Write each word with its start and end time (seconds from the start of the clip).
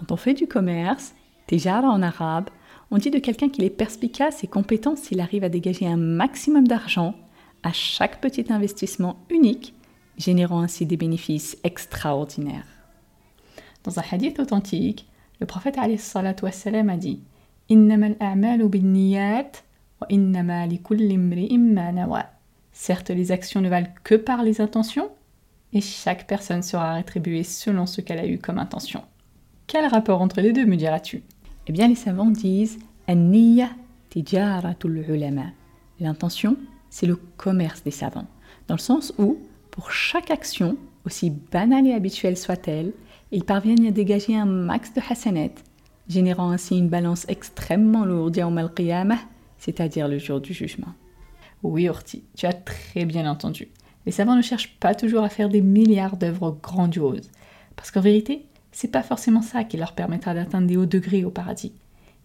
Quand 0.00 0.12
on 0.12 0.16
fait 0.16 0.32
du 0.32 0.46
commerce, 0.46 1.14
tijara 1.46 1.90
en 1.90 2.00
arabe, 2.00 2.48
on 2.90 2.96
dit 2.96 3.10
de 3.10 3.18
quelqu'un 3.18 3.50
qu'il 3.50 3.64
est 3.64 3.70
perspicace 3.70 4.42
et 4.42 4.46
compétent 4.46 4.96
s'il 4.96 5.20
arrive 5.20 5.44
à 5.44 5.50
dégager 5.50 5.86
un 5.86 5.98
maximum 5.98 6.66
d'argent 6.66 7.14
à 7.62 7.72
chaque 7.74 8.18
petit 8.22 8.46
investissement 8.50 9.18
unique, 9.28 9.74
générant 10.16 10.60
ainsi 10.60 10.86
des 10.86 10.96
bénéfices 10.96 11.58
extraordinaires. 11.64 12.64
Dans 13.84 13.98
un 13.98 14.02
hadith 14.10 14.40
authentique, 14.40 15.06
le 15.38 15.44
prophète 15.44 15.76
a 15.76 15.86
dit 15.86 15.98
Certes, 22.72 23.10
les 23.10 23.32
actions 23.32 23.60
ne 23.60 23.68
valent 23.68 23.92
que 24.02 24.14
par 24.14 24.42
les 24.42 24.62
intentions, 24.62 25.10
et 25.74 25.82
chaque 25.82 26.26
personne 26.26 26.62
sera 26.62 26.94
rétribuée 26.94 27.44
selon 27.44 27.84
ce 27.84 28.00
qu'elle 28.00 28.18
a 28.18 28.26
eu 28.26 28.38
comme 28.38 28.58
intention. 28.58 29.02
Quel 29.72 29.86
rapport 29.86 30.20
entre 30.20 30.40
les 30.40 30.52
deux, 30.52 30.66
me 30.66 30.74
diras-tu? 30.74 31.22
Eh 31.68 31.72
bien, 31.72 31.86
les 31.86 31.94
savants 31.94 32.32
disent 32.32 32.80
L'intention, 36.00 36.56
c'est 36.90 37.06
le 37.06 37.14
commerce 37.36 37.84
des 37.84 37.92
savants, 37.92 38.26
dans 38.66 38.74
le 38.74 38.80
sens 38.80 39.14
où, 39.16 39.38
pour 39.70 39.92
chaque 39.92 40.32
action, 40.32 40.76
aussi 41.06 41.30
banale 41.30 41.86
et 41.86 41.92
habituelle 41.92 42.36
soit-elle, 42.36 42.92
ils 43.30 43.44
parviennent 43.44 43.86
à 43.86 43.92
dégager 43.92 44.36
un 44.36 44.44
max 44.44 44.92
de 44.92 45.02
hasanet, 45.08 45.54
générant 46.08 46.50
ainsi 46.50 46.76
une 46.76 46.88
balance 46.88 47.24
extrêmement 47.28 48.04
lourde 48.04 48.40
al 48.40 49.18
c'est-à-dire 49.56 50.08
le 50.08 50.18
jour 50.18 50.40
du 50.40 50.52
jugement. 50.52 50.94
Oui, 51.62 51.88
Orti, 51.88 52.24
tu 52.36 52.46
as 52.46 52.54
très 52.54 53.04
bien 53.04 53.30
entendu. 53.30 53.68
Les 54.04 54.10
savants 54.10 54.34
ne 54.34 54.42
cherchent 54.42 54.76
pas 54.80 54.96
toujours 54.96 55.22
à 55.22 55.28
faire 55.28 55.48
des 55.48 55.62
milliards 55.62 56.16
d'œuvres 56.16 56.58
grandioses, 56.60 57.30
parce 57.76 57.92
qu'en 57.92 58.00
vérité, 58.00 58.46
c'est 58.72 58.88
pas 58.88 59.02
forcément 59.02 59.42
ça 59.42 59.64
qui 59.64 59.76
leur 59.76 59.94
permettra 59.94 60.34
d'atteindre 60.34 60.66
des 60.66 60.76
hauts 60.76 60.86
degrés 60.86 61.24
au 61.24 61.30
paradis, 61.30 61.72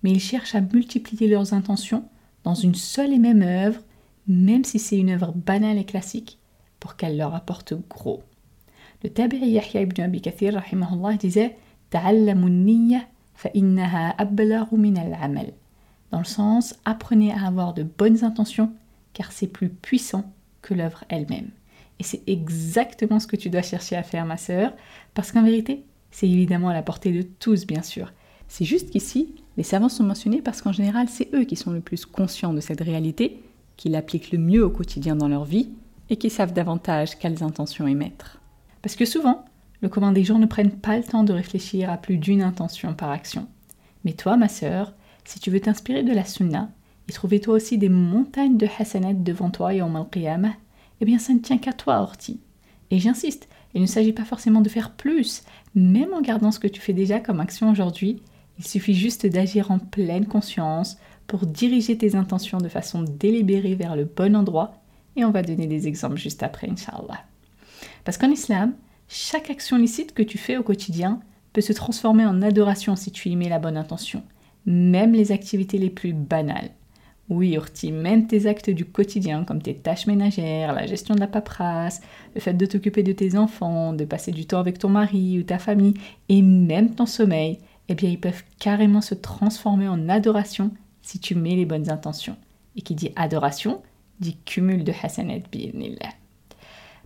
mais 0.03 0.11
ils 0.11 0.19
cherchent 0.19 0.55
à 0.55 0.61
multiplier 0.61 1.27
leurs 1.27 1.53
intentions 1.53 2.05
dans 2.43 2.53
une 2.53 2.75
seule 2.75 3.13
et 3.13 3.19
même 3.19 3.41
œuvre, 3.41 3.81
même 4.27 4.63
si 4.63 4.79
c'est 4.79 4.97
une 4.97 5.09
œuvre 5.09 5.33
banale 5.33 5.77
et 5.77 5.85
classique, 5.85 6.39
pour 6.79 6.95
qu'elle 6.95 7.17
leur 7.17 7.33
apporte 7.33 7.73
gros. 7.89 8.23
Le 9.03 9.09
tabi'i 9.09 9.49
Yahya 9.49 9.81
ibn 9.81 10.01
Abi 10.01 10.21
Kathir 10.21 10.61
disait 11.19 11.57
Dans 16.11 16.19
le 16.19 16.23
sens, 16.23 16.75
apprenez 16.85 17.31
à 17.33 17.45
avoir 17.45 17.73
de 17.73 17.83
bonnes 17.83 18.23
intentions, 18.23 18.71
car 19.13 19.31
c'est 19.31 19.47
plus 19.47 19.69
puissant 19.69 20.31
que 20.61 20.73
l'œuvre 20.73 21.03
elle-même. 21.09 21.49
Et 21.99 22.03
c'est 22.03 22.21
exactement 22.27 23.19
ce 23.19 23.27
que 23.27 23.35
tu 23.35 23.49
dois 23.49 23.61
chercher 23.61 23.95
à 23.95 24.03
faire, 24.03 24.25
ma 24.25 24.37
sœur, 24.37 24.73
parce 25.13 25.31
qu'en 25.31 25.43
vérité, 25.43 25.85
c'est 26.15 26.29
évidemment 26.29 26.69
à 26.69 26.73
la 26.73 26.81
portée 26.81 27.11
de 27.11 27.23
tous, 27.23 27.67
bien 27.67 27.81
sûr. 27.81 28.13
C'est 28.47 28.63
juste 28.63 28.89
qu'ici, 28.89 29.35
les 29.57 29.63
savants 29.63 29.89
sont 29.89 30.05
mentionnés 30.05 30.41
parce 30.41 30.61
qu'en 30.61 30.71
général, 30.71 31.09
c'est 31.09 31.27
eux 31.35 31.43
qui 31.43 31.57
sont 31.57 31.71
le 31.71 31.81
plus 31.81 32.05
conscients 32.05 32.53
de 32.53 32.61
cette 32.61 32.79
réalité, 32.79 33.43
qui 33.75 33.89
l'appliquent 33.89 34.31
le 34.31 34.37
mieux 34.37 34.63
au 34.63 34.69
quotidien 34.69 35.17
dans 35.17 35.27
leur 35.27 35.43
vie 35.43 35.71
et 36.09 36.15
qui 36.15 36.29
savent 36.29 36.53
davantage 36.53 37.19
quelles 37.19 37.43
intentions 37.43 37.85
émettre. 37.85 38.39
Parce 38.81 38.95
que 38.95 39.03
souvent, 39.03 39.43
le 39.81 39.89
commun 39.89 40.13
des 40.13 40.23
gens 40.23 40.39
ne 40.39 40.45
prennent 40.45 40.79
pas 40.79 40.95
le 40.95 41.03
temps 41.03 41.25
de 41.25 41.33
réfléchir 41.33 41.89
à 41.89 41.97
plus 41.97 42.17
d'une 42.17 42.41
intention 42.41 42.93
par 42.93 43.11
action. 43.11 43.49
Mais 44.05 44.13
toi, 44.13 44.37
ma 44.37 44.47
sœur, 44.47 44.93
si 45.25 45.41
tu 45.41 45.51
veux 45.51 45.59
t'inspirer 45.59 46.03
de 46.03 46.13
la 46.13 46.23
sunna 46.23 46.69
et 47.09 47.11
trouver 47.11 47.41
toi 47.41 47.55
aussi 47.55 47.77
des 47.77 47.89
montagnes 47.89 48.55
de 48.55 48.69
hasanat 48.79 49.15
devant 49.15 49.49
toi 49.49 49.73
et 49.73 49.81
en 49.81 49.89
mal 49.89 50.05
eh 51.01 51.05
bien 51.05 51.19
ça 51.19 51.33
ne 51.33 51.39
tient 51.39 51.57
qu'à 51.57 51.73
toi, 51.73 51.99
Orti. 51.99 52.39
Et 52.89 52.99
j'insiste, 52.99 53.49
il 53.75 53.81
ne 53.81 53.87
s'agit 53.87 54.13
pas 54.13 54.25
forcément 54.25 54.61
de 54.61 54.69
faire 54.69 54.91
plus, 54.91 55.43
même 55.75 56.13
en 56.13 56.21
gardant 56.21 56.51
ce 56.51 56.59
que 56.59 56.67
tu 56.67 56.81
fais 56.81 56.93
déjà 56.93 57.19
comme 57.19 57.41
action 57.41 57.69
aujourd'hui, 57.69 58.21
il 58.57 58.65
suffit 58.65 58.95
juste 58.95 59.25
d'agir 59.25 59.69
en 59.69 59.79
pleine 59.79 60.25
conscience 60.25 60.97
pour 61.27 61.45
diriger 61.45 61.97
tes 61.97 62.15
intentions 62.15 62.59
de 62.59 62.69
façon 62.69 63.03
délibérée 63.03 63.75
vers 63.75 63.95
le 63.95 64.05
bon 64.05 64.35
endroit, 64.35 64.81
et 65.17 65.25
on 65.25 65.31
va 65.31 65.43
donner 65.43 65.67
des 65.67 65.87
exemples 65.87 66.17
juste 66.17 66.41
après, 66.41 66.69
Inch'Allah. 66.69 67.25
Parce 68.05 68.17
qu'en 68.17 68.31
islam, 68.31 68.73
chaque 69.07 69.49
action 69.49 69.77
licite 69.77 70.13
que 70.13 70.23
tu 70.23 70.37
fais 70.37 70.57
au 70.57 70.63
quotidien 70.63 71.19
peut 71.53 71.61
se 71.61 71.73
transformer 71.73 72.25
en 72.25 72.41
adoration 72.41 72.95
si 72.95 73.11
tu 73.11 73.29
y 73.29 73.35
mets 73.35 73.49
la 73.49 73.59
bonne 73.59 73.77
intention, 73.77 74.23
même 74.65 75.13
les 75.13 75.31
activités 75.31 75.77
les 75.77 75.89
plus 75.89 76.13
banales. 76.13 76.71
Oui, 77.27 77.53
Urti, 77.55 77.91
même 77.91 78.27
tes 78.27 78.45
actes 78.45 78.69
du 78.69 78.85
quotidien, 78.85 79.45
comme 79.45 79.61
tes 79.61 79.73
tâches 79.73 80.05
ménagères, 80.05 80.73
la 80.73 80.85
gestion 80.85 81.15
de 81.15 81.19
la 81.19 81.27
paperasse, 81.27 82.01
le 82.35 82.41
fait 82.41 82.53
de 82.53 82.65
t'occuper 82.67 83.01
de 83.01 83.13
tes 83.13 83.35
enfants, 83.35 83.93
de 83.93 84.05
passer 84.05 84.31
du 84.31 84.45
temps 84.45 84.59
avec 84.59 84.77
ton 84.77 84.89
mari 84.89 85.39
ou 85.39 85.43
ta 85.43 85.57
famille, 85.57 85.95
et 86.29 86.43
même 86.43 86.93
ton 86.93 87.07
sommeil, 87.07 87.57
eh 87.89 87.95
bien, 87.95 88.09
ils 88.09 88.19
peuvent 88.19 88.43
carrément 88.59 89.01
se 89.01 89.15
transformer 89.15 89.87
en 89.87 90.07
adoration 90.07 90.71
si 91.01 91.19
tu 91.19 91.33
mets 91.33 91.55
les 91.55 91.65
bonnes 91.65 91.89
intentions. 91.89 92.37
Et 92.75 92.81
qui 92.81 92.93
dit 92.93 93.11
adoration, 93.15 93.81
dit 94.19 94.37
cumul 94.45 94.83
de 94.83 94.93
hasanat 95.01 95.39
bi'inillah. 95.51 96.09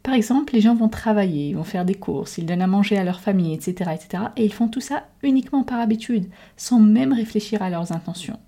Par 0.03 0.13
exemple, 0.13 0.53
les 0.53 0.61
gens 0.61 0.75
vont 0.75 0.89
travailler, 0.89 1.49
ils 1.49 1.55
vont 1.55 1.63
faire 1.63 1.85
des 1.85 1.95
courses, 1.95 2.37
ils 2.37 2.45
donnent 2.45 2.61
à 2.61 2.67
manger 2.67 2.97
à 2.97 3.03
leur 3.03 3.19
famille, 3.19 3.53
etc., 3.53 3.91
etc. 3.93 4.23
Et 4.37 4.45
ils 4.45 4.53
font 4.53 4.67
tout 4.67 4.81
ça 4.81 5.07
uniquement 5.23 5.63
par 5.63 5.79
habitude, 5.79 6.29
sans 6.57 6.79
même 6.79 7.13
réfléchir 7.13 7.61
à 7.61 7.69
leurs 7.69 7.91
intentions. 7.91 8.39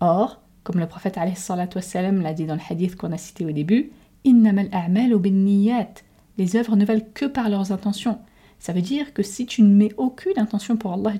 Or, 0.00 0.40
comme 0.64 0.80
le 0.80 0.88
prophète 0.88 1.16
l'a 1.16 2.34
dit 2.34 2.46
dans 2.46 2.54
le 2.54 2.60
hadith 2.68 2.96
qu'on 2.96 3.12
a 3.12 3.18
cité 3.18 3.44
au 3.44 3.52
début, 3.52 3.92
les 4.24 6.56
œuvres 6.56 6.76
ne 6.76 6.84
valent 6.84 7.06
que 7.12 7.26
par 7.26 7.48
leurs 7.48 7.70
intentions. 7.70 8.18
Ça 8.58 8.72
veut 8.72 8.80
dire 8.80 9.12
que 9.12 9.22
si 9.22 9.46
tu 9.46 9.62
ne 9.62 9.74
mets 9.74 9.92
aucune 9.98 10.38
intention 10.38 10.76
pour 10.76 10.94
Allah, 10.94 11.12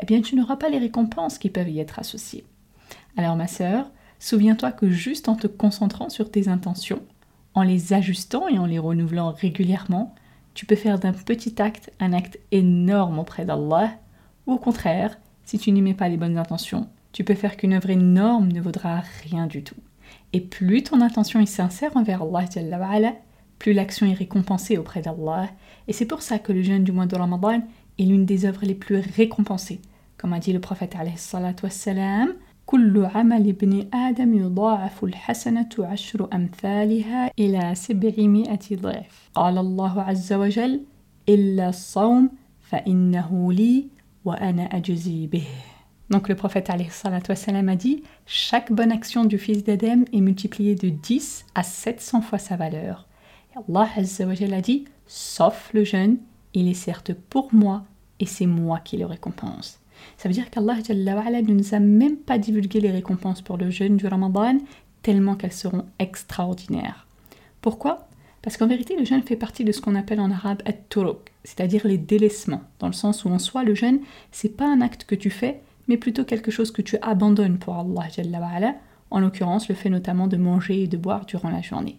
eh 0.00 0.06
bien 0.06 0.22
tu 0.22 0.34
n'auras 0.34 0.56
pas 0.56 0.70
les 0.70 0.78
récompenses 0.78 1.38
qui 1.38 1.50
peuvent 1.50 1.68
y 1.68 1.80
être 1.80 1.98
associées. 1.98 2.44
Alors 3.16 3.36
ma 3.36 3.46
sœur, 3.46 3.90
souviens-toi 4.18 4.72
que 4.72 4.88
juste 4.88 5.28
en 5.28 5.36
te 5.36 5.46
concentrant 5.46 6.08
sur 6.08 6.30
tes 6.30 6.48
intentions, 6.48 7.02
en 7.54 7.62
les 7.62 7.92
ajustant 7.92 8.48
et 8.48 8.58
en 8.58 8.66
les 8.66 8.78
renouvelant 8.78 9.32
régulièrement, 9.32 10.14
tu 10.54 10.64
peux 10.64 10.76
faire 10.76 10.98
d'un 10.98 11.12
petit 11.12 11.60
acte 11.60 11.92
un 12.00 12.12
acte 12.12 12.38
énorme 12.52 13.18
auprès 13.18 13.44
d'Allah, 13.44 13.90
ou 14.46 14.54
au 14.54 14.58
contraire, 14.58 15.18
si 15.44 15.58
tu 15.58 15.72
n'y 15.72 15.82
mets 15.82 15.94
pas 15.94 16.08
les 16.08 16.16
bonnes 16.16 16.38
intentions, 16.38 16.88
tu 17.11 17.23
peux 17.23 17.33
faire 17.33 17.57
qu'une 17.57 17.73
œuvre 17.73 17.89
énorme 17.89 18.51
ne 18.51 18.61
vaudra 18.61 19.01
rien 19.23 19.47
du 19.47 19.63
tout. 19.63 19.75
Et 20.33 20.41
plus 20.41 20.83
ton 20.83 21.01
intention 21.01 21.39
est 21.39 21.45
sincère 21.45 21.95
envers 21.95 22.23
Allah, 22.23 23.13
plus 23.59 23.73
l'action 23.73 24.05
est 24.07 24.13
récompensée 24.13 24.77
auprès 24.77 25.01
d'Allah. 25.01 25.49
Et 25.87 25.93
c'est 25.93 26.05
pour 26.05 26.21
ça 26.21 26.39
que 26.39 26.51
le 26.51 26.61
jeûne 26.61 26.83
du 26.83 26.91
mois 26.91 27.05
de 27.05 27.15
Ramadan 27.15 27.61
est 27.97 28.03
l'une 28.03 28.25
des 28.25 28.45
œuvres 28.45 28.65
les 28.65 28.75
plus 28.75 28.97
récompensées. 29.15 29.79
Comme 30.17 30.33
a 30.33 30.39
dit 30.39 30.53
le 30.53 30.59
prophète 30.59 30.95
wassalam, 31.63 32.33
كل 32.65 33.05
عمل 33.05 33.49
ابن 33.49 33.87
آدم 33.93 34.33
يضاعف 34.33 35.03
الحسنة 35.03 35.69
عشر 35.79 36.29
أمثالها 36.33 37.31
إلى 37.39 37.75
سبعمائة 37.75 38.59
ضعف 38.73 39.29
قال 39.35 39.57
الله 39.57 40.01
عز 40.01 40.33
وجل 40.33 40.81
إلا 41.29 41.69
الصوم 41.69 42.29
فإنه 42.61 43.53
لي 43.53 43.87
وأنا 44.25 44.63
أجزي 44.63 45.27
به 45.27 45.47
donc 46.10 46.28
le 46.28 46.34
prophète 46.34 46.70
a 46.70 46.76
dit 46.76 48.02
Chaque 48.26 48.72
bonne 48.72 48.90
action 48.90 49.24
du 49.24 49.38
fils 49.38 49.62
d'Adam 49.62 50.04
est 50.12 50.20
multipliée 50.20 50.74
de 50.74 50.88
10 50.88 51.46
à 51.54 51.62
700 51.62 52.20
fois 52.22 52.38
sa 52.38 52.56
valeur. 52.56 53.06
Et 53.54 53.58
Allah 53.58 53.88
a 53.96 54.60
dit 54.60 54.84
Sauf 55.06 55.70
le 55.72 55.84
jeûne, 55.84 56.18
il 56.52 56.68
est 56.68 56.74
certes 56.74 57.12
pour 57.14 57.54
moi 57.54 57.84
et 58.18 58.26
c'est 58.26 58.46
moi 58.46 58.80
qui 58.80 58.96
le 58.96 59.06
récompense. 59.06 59.78
Ça 60.16 60.28
veut 60.28 60.34
dire 60.34 60.50
qu'Allah 60.50 60.76
ne 60.76 61.52
nous 61.52 61.74
a 61.74 61.78
même 61.78 62.16
pas 62.16 62.38
divulgué 62.38 62.80
les 62.80 62.90
récompenses 62.90 63.42
pour 63.42 63.56
le 63.56 63.70
jeûne 63.70 63.96
du 63.96 64.06
Ramadan 64.06 64.58
tellement 65.02 65.36
qu'elles 65.36 65.52
seront 65.52 65.86
extraordinaires. 65.98 67.06
Pourquoi? 67.60 68.08
Parce 68.42 68.56
qu'en 68.56 68.66
vérité, 68.66 68.96
le 68.96 69.04
jeûne 69.04 69.22
fait 69.22 69.36
partie 69.36 69.64
de 69.64 69.72
ce 69.72 69.80
qu'on 69.80 69.94
appelle 69.94 70.20
en 70.20 70.30
arabe 70.30 70.62
at 70.64 70.72
cest 70.72 71.16
c'est-à-dire 71.44 71.86
les 71.86 71.98
délaissements, 71.98 72.62
dans 72.78 72.86
le 72.86 72.94
sens 72.94 73.24
où 73.24 73.28
en 73.28 73.38
soi, 73.38 73.64
le 73.64 73.74
jeûne, 73.74 74.00
c'est 74.32 74.56
pas 74.56 74.66
un 74.66 74.80
acte 74.80 75.04
que 75.04 75.14
tu 75.14 75.30
fais, 75.30 75.60
mais 75.90 75.96
plutôt 75.96 76.24
quelque 76.24 76.52
chose 76.52 76.70
que 76.70 76.82
tu 76.82 76.96
abandonnes 77.02 77.58
pour 77.58 77.74
Allah, 77.74 78.76
en 79.10 79.18
l'occurrence 79.18 79.68
le 79.68 79.74
fait 79.74 79.90
notamment 79.90 80.28
de 80.28 80.36
manger 80.36 80.84
et 80.84 80.86
de 80.86 80.96
boire 80.96 81.26
durant 81.26 81.50
la 81.50 81.62
journée. 81.62 81.98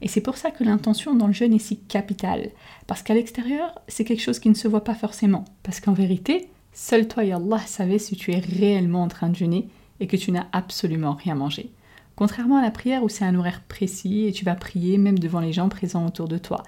Et 0.00 0.08
c'est 0.08 0.22
pour 0.22 0.38
ça 0.38 0.50
que 0.50 0.64
l'intention 0.64 1.14
dans 1.14 1.26
le 1.26 1.34
jeûne 1.34 1.52
est 1.52 1.58
si 1.58 1.76
capitale, 1.76 2.48
parce 2.86 3.02
qu'à 3.02 3.12
l'extérieur, 3.12 3.78
c'est 3.88 4.04
quelque 4.04 4.22
chose 4.22 4.38
qui 4.38 4.48
ne 4.48 4.54
se 4.54 4.68
voit 4.68 4.84
pas 4.84 4.94
forcément, 4.94 5.44
parce 5.62 5.80
qu'en 5.80 5.92
vérité, 5.92 6.48
seul 6.72 7.08
toi 7.08 7.24
et 7.24 7.32
Allah 7.32 7.58
savez 7.66 7.98
si 7.98 8.16
tu 8.16 8.32
es 8.32 8.38
réellement 8.38 9.02
en 9.02 9.08
train 9.08 9.28
de 9.28 9.36
jeûner 9.36 9.68
et 10.00 10.06
que 10.06 10.16
tu 10.16 10.32
n'as 10.32 10.46
absolument 10.52 11.12
rien 11.12 11.34
mangé. 11.34 11.72
Contrairement 12.14 12.56
à 12.56 12.62
la 12.62 12.70
prière 12.70 13.04
où 13.04 13.10
c'est 13.10 13.26
un 13.26 13.34
horaire 13.34 13.64
précis 13.68 14.24
et 14.24 14.32
tu 14.32 14.46
vas 14.46 14.54
prier 14.54 14.96
même 14.96 15.18
devant 15.18 15.40
les 15.40 15.52
gens 15.52 15.68
présents 15.68 16.06
autour 16.06 16.26
de 16.26 16.38
toi. 16.38 16.62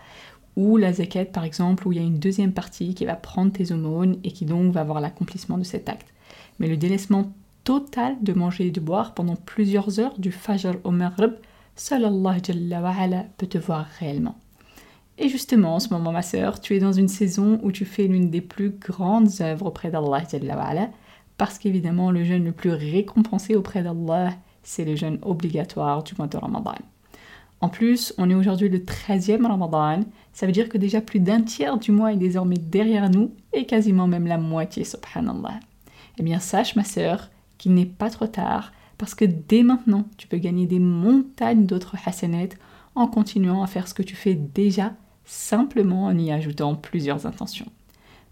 Ou 0.56 0.76
la 0.76 0.93
zakat 0.93 1.25
par 1.25 1.44
exemple 1.44 1.88
où 1.88 1.93
il 1.93 1.99
y 1.99 2.03
a 2.03 2.06
une 2.06 2.19
deuxième 2.19 2.53
partie 2.53 2.94
qui 2.94 3.06
va 3.06 3.15
prendre 3.15 3.53
tes 3.53 3.73
aumônes 3.73 4.19
et 4.23 4.32
qui 4.32 4.44
donc 4.44 4.70
va 4.73 4.82
avoir 4.82 5.00
l'accomplissement 5.00 5.56
de 5.56 5.65
cet 5.65 5.88
acte. 5.88 6.12
Mais 6.58 6.69
le 6.69 6.76
délaissement 6.76 7.32
total 7.64 8.16
de 8.22 8.32
manger 8.32 8.69
et 8.69 8.70
de 8.70 8.81
boire 8.81 9.14
pendant 9.14 9.37
plusieurs 9.37 10.00
heures 10.00 10.19
du 10.19 10.32
Fajr 10.32 10.76
au 10.84 10.90
Maghrib, 10.90 11.32
seul 11.76 12.05
Allah 12.05 13.25
peut 13.37 13.46
te 13.46 13.58
voir 13.58 13.87
réellement. 13.99 14.37
Et 15.19 15.28
justement, 15.28 15.75
en 15.75 15.81
ce 15.81 15.93
moment, 15.93 16.12
ma 16.12 16.22
sœur, 16.22 16.60
tu 16.60 16.76
es 16.76 16.78
dans 16.78 16.93
une 16.93 17.08
saison 17.08 17.58
où 17.62 17.72
tu 17.72 17.84
fais 17.84 18.06
l'une 18.06 18.31
des 18.31 18.40
plus 18.40 18.70
grandes 18.70 19.40
œuvres 19.40 19.66
auprès 19.66 19.90
d'Allah, 19.90 20.22
parce 21.37 21.58
qu'évidemment, 21.58 22.10
le 22.10 22.25
jeûne 22.25 22.44
le 22.44 22.52
plus 22.52 22.70
récompensé 22.70 23.56
auprès 23.56 23.82
d'Allah, 23.82 24.31
c'est 24.62 24.84
le 24.84 24.96
jeûne 24.96 25.19
obligatoire 25.22 26.05
du 26.05 26.14
mois 26.16 26.28
de 26.28 26.37
Ramadan. 26.37 26.75
En 27.60 27.69
plus, 27.69 28.14
on 28.19 28.31
est 28.31 28.34
aujourd'hui 28.34 28.69
le 28.69 28.78
13e 28.78 29.44
Ramadan, 29.46 30.05
ça 30.32 30.46
veut 30.46 30.52
dire 30.52 30.69
que 30.69 30.78
déjà 30.78 31.00
plus 31.00 31.19
d'un 31.19 31.43
tiers 31.43 31.78
du 31.78 31.90
mois 31.90 32.12
est 32.12 32.16
désormais 32.16 32.58
derrière 32.58 33.10
nous 33.10 33.32
et 33.52 33.66
quasiment 33.66 34.06
même 34.06 34.28
la 34.28 34.38
moitié, 34.38 34.84
subhanallah. 34.84 35.58
Eh 36.19 36.23
bien, 36.23 36.41
sache, 36.41 36.76
ma 36.76 36.85
sœur, 36.85 37.31
qu'il 37.59 37.75
n'est 37.75 37.87
pas 37.87 38.11
trop 38.11 38.26
tard 38.26 38.73
parce 38.99 39.15
que 39.15 39.25
dès 39.25 39.62
maintenant, 39.62 40.05
tu 40.17 40.26
peux 40.26 40.38
gagner 40.38 40.67
des 40.67 40.81
montagnes 40.81 41.67
d'autres 41.67 41.97
hasanettes 42.05 42.59
en 42.97 43.06
continuant 43.06 43.62
à 43.62 43.69
faire 43.69 43.87
ce 43.87 43.94
que 43.94 44.03
tu 44.03 44.17
fais 44.17 44.35
déjà, 44.35 44.93
simplement 45.25 46.06
en 46.06 46.19
y 46.19 46.32
ajoutant 46.32 46.75
plusieurs 46.75 47.26
intentions. 47.26 47.70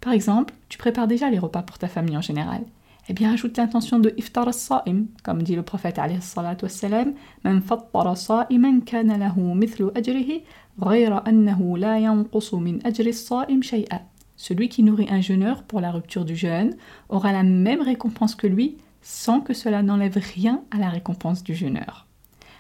Par 0.01 0.13
exemple, 0.13 0.55
tu 0.69 0.77
prépares 0.77 1.07
déjà 1.07 1.31
les 1.31 1.39
repas 1.39 1.63
pour 1.63 1.79
ta 1.79 1.87
famille 1.87 2.17
en 2.17 2.23
général 2.23 2.63
eh 3.09 3.13
bien 3.13 3.33
ajoute 3.33 3.57
l'intention 3.57 3.99
de 3.99 4.13
iftar 4.17 4.49
as-sa'im, 4.49 5.07
comme 5.23 5.43
dit 5.43 5.55
le 5.55 5.63
prophète 5.63 5.99
alayhi 5.99 6.21
salatu 6.21 6.65
wassalam, 6.65 7.15
man 7.45 7.61
fattara 7.63 8.17
sa'iman 8.17 8.81
kana 8.81 9.17
lahu 9.17 9.55
mithlu 9.55 9.91
ajrihi, 9.95 10.43
ghayra 10.81 11.19
annahu 11.19 11.77
la 11.77 12.01
yanqusu 12.01 12.57
min 12.57 12.79
ajri 12.85 13.11
as-sa'im 13.11 13.63
shay'a. 13.63 14.03
Celui 14.37 14.69
qui 14.69 14.83
nourrit 14.83 15.09
un 15.11 15.21
jeûneur 15.21 15.63
pour 15.63 15.81
la 15.81 15.91
rupture 15.91 16.25
du 16.25 16.37
jeûne 16.37 16.77
aura 17.09 17.33
la 17.33 17.43
même 17.43 17.81
récompense 17.81 18.35
que 18.35 18.47
lui, 18.47 18.77
sans 19.03 19.41
que 19.41 19.55
cela 19.55 19.83
n'enlève 19.83 20.19
rien 20.35 20.63
à 20.71 20.79
la 20.79 20.91
récompense 20.91 21.43
du 21.43 21.55
jeûneur. 21.55 22.07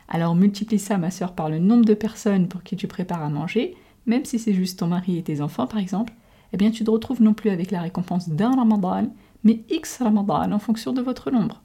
Alors 0.09 0.35
multiplie 0.35 0.79
ça, 0.79 0.99
ma 0.99 1.11
sœur, 1.11 1.33
par 1.33 1.51
le 1.51 1.59
nombre 1.59 1.85
de 1.85 1.95
personnes 1.95 2.49
pour 2.49 2.63
qui 2.63 2.77
tu 2.77 2.87
prépares 2.87 3.23
à 3.23 3.29
manger, 3.29 3.77
même 4.07 4.25
si 4.25 4.39
c'est 4.39 4.55
juste 4.55 4.79
ton 4.79 4.87
mari 4.87 5.19
et 5.19 5.23
tes 5.23 5.41
enfants 5.41 5.67
par 5.67 5.81
exemple, 5.81 6.13
eh 6.53 6.57
bien 6.57 6.71
tu 6.71 6.85
te 6.85 6.91
retrouves 6.91 7.23
non 7.23 7.35
plus 7.35 7.51
avec 7.51 7.71
la 7.71 7.83
récompense 7.83 8.29
d'un 8.29 8.55
ramadan, 8.55 9.09
mais 9.43 9.65
X 9.69 9.99
Ramadan 9.99 10.53
en 10.53 10.59
fonction 10.59 10.93
de 10.93 11.03
votre 11.03 11.31
nombre. 11.31 11.63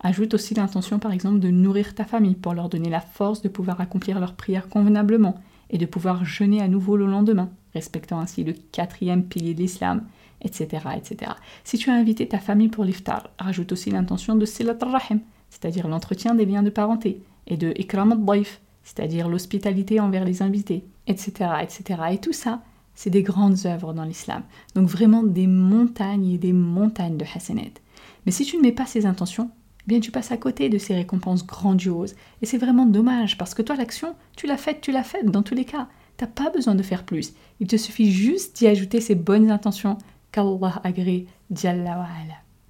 Ajoute 0.00 0.34
aussi 0.34 0.52
l'intention 0.54 0.98
par 0.98 1.12
exemple 1.12 1.38
de 1.38 1.50
nourrir 1.50 1.94
ta 1.94 2.04
famille 2.04 2.34
pour 2.34 2.52
leur 2.52 2.68
donner 2.68 2.90
la 2.90 3.00
force 3.00 3.40
de 3.40 3.48
pouvoir 3.48 3.80
accomplir 3.80 4.20
leurs 4.20 4.34
prières 4.34 4.68
convenablement 4.68 5.36
et 5.70 5.78
de 5.78 5.86
pouvoir 5.86 6.26
jeûner 6.26 6.60
à 6.60 6.68
nouveau 6.68 6.98
le 6.98 7.06
lendemain, 7.06 7.50
respectant 7.74 8.20
ainsi 8.20 8.44
le 8.44 8.54
quatrième 8.72 9.24
pilier 9.24 9.54
de 9.54 9.60
l'islam, 9.60 10.04
etc., 10.42 10.86
etc. 10.96 11.32
Si 11.64 11.78
tu 11.78 11.90
as 11.90 11.94
invité 11.94 12.28
ta 12.28 12.38
famille 12.38 12.68
pour 12.68 12.84
l'iftar, 12.84 13.30
rajoute 13.38 13.72
aussi 13.72 13.90
l'intention 13.90 14.36
de 14.36 14.46
silat 14.46 14.76
rahim, 14.80 15.20
c'est-à-dire 15.50 15.88
l'entretien 15.88 16.34
des 16.34 16.46
liens 16.46 16.62
de 16.62 16.70
parenté, 16.70 17.20
et 17.46 17.56
de 17.56 17.72
ikram 17.76 18.12
al 18.12 18.42
c'est-à-dire 18.82 19.28
l'hospitalité 19.28 19.98
envers 19.98 20.24
les 20.24 20.42
invités, 20.42 20.84
etc., 21.06 21.50
etc. 21.62 22.00
Et 22.12 22.18
tout 22.18 22.34
ça, 22.34 22.62
c'est 22.94 23.10
des 23.10 23.22
grandes 23.22 23.66
œuvres 23.66 23.92
dans 23.92 24.04
l'islam. 24.04 24.42
Donc 24.74 24.88
vraiment 24.88 25.22
des 25.22 25.46
montagnes 25.46 26.30
et 26.30 26.38
des 26.38 26.52
montagnes 26.52 27.16
de 27.16 27.24
hasanat. 27.24 27.80
Mais 28.26 28.32
si 28.32 28.44
tu 28.44 28.56
ne 28.56 28.62
mets 28.62 28.72
pas 28.72 28.86
ces 28.86 29.06
intentions, 29.06 29.50
eh 29.80 29.88
bien 29.88 30.00
tu 30.00 30.10
passes 30.10 30.32
à 30.32 30.36
côté 30.36 30.68
de 30.68 30.78
ces 30.78 30.94
récompenses 30.94 31.46
grandioses. 31.46 32.14
Et 32.42 32.46
c'est 32.46 32.58
vraiment 32.58 32.86
dommage 32.86 33.36
parce 33.36 33.54
que 33.54 33.62
toi, 33.62 33.76
l'action, 33.76 34.14
tu 34.36 34.46
l'as 34.46 34.56
faite, 34.56 34.80
tu 34.80 34.92
l'as 34.92 35.02
faite 35.02 35.26
dans 35.26 35.42
tous 35.42 35.54
les 35.54 35.64
cas. 35.64 35.88
Tu 36.16 36.24
n'as 36.24 36.30
pas 36.30 36.50
besoin 36.50 36.74
de 36.74 36.82
faire 36.82 37.04
plus. 37.04 37.34
Il 37.60 37.66
te 37.66 37.76
suffit 37.76 38.10
juste 38.10 38.56
d'y 38.56 38.66
ajouter 38.66 39.00
ces 39.00 39.14
bonnes 39.14 39.50
intentions 39.50 39.98
qu'Allah 40.32 40.80
agrée, 40.84 41.26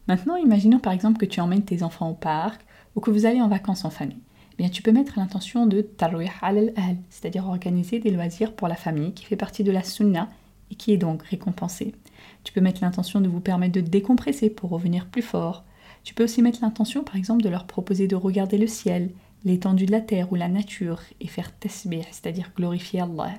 Maintenant, 0.06 0.36
imaginons 0.36 0.78
par 0.78 0.92
exemple 0.92 1.18
que 1.18 1.26
tu 1.26 1.40
emmènes 1.40 1.64
tes 1.64 1.82
enfants 1.82 2.10
au 2.10 2.14
parc 2.14 2.60
ou 2.94 3.00
que 3.00 3.10
vous 3.10 3.26
allez 3.26 3.40
en 3.40 3.48
vacances 3.48 3.84
en 3.84 3.90
famille. 3.90 4.20
Eh 4.52 4.56
bien, 4.58 4.68
tu 4.68 4.82
peux 4.82 4.92
mettre 4.92 5.14
l'intention 5.16 5.66
de 5.66 5.80
tarwih 5.80 6.30
al-al, 6.42 6.96
c'est-à-dire 7.10 7.48
organiser 7.48 7.98
des 7.98 8.10
loisirs 8.10 8.52
pour 8.52 8.68
la 8.68 8.76
famille 8.76 9.12
qui 9.12 9.24
fait 9.24 9.36
partie 9.36 9.64
de 9.64 9.72
la 9.72 9.82
sunna 9.82 10.28
et 10.70 10.74
qui 10.74 10.92
est 10.92 10.98
donc 10.98 11.22
récompensée. 11.22 11.94
Tu 12.44 12.52
peux 12.52 12.60
mettre 12.60 12.82
l'intention 12.82 13.20
de 13.20 13.28
vous 13.28 13.40
permettre 13.40 13.74
de 13.74 13.80
décompresser 13.80 14.50
pour 14.50 14.70
revenir 14.70 15.06
plus 15.06 15.22
fort. 15.22 15.64
Tu 16.04 16.14
peux 16.14 16.24
aussi 16.24 16.42
mettre 16.42 16.60
l'intention, 16.62 17.02
par 17.02 17.16
exemple, 17.16 17.42
de 17.42 17.48
leur 17.48 17.66
proposer 17.66 18.06
de 18.06 18.16
regarder 18.16 18.58
le 18.58 18.66
ciel, 18.66 19.10
l'étendue 19.44 19.86
de 19.86 19.92
la 19.92 20.00
terre 20.00 20.32
ou 20.32 20.36
la 20.36 20.48
nature 20.48 21.00
et 21.20 21.26
faire 21.26 21.56
tasbih, 21.58 22.02
c'est-à-dire 22.10 22.50
glorifier 22.56 23.00
Allah. 23.00 23.34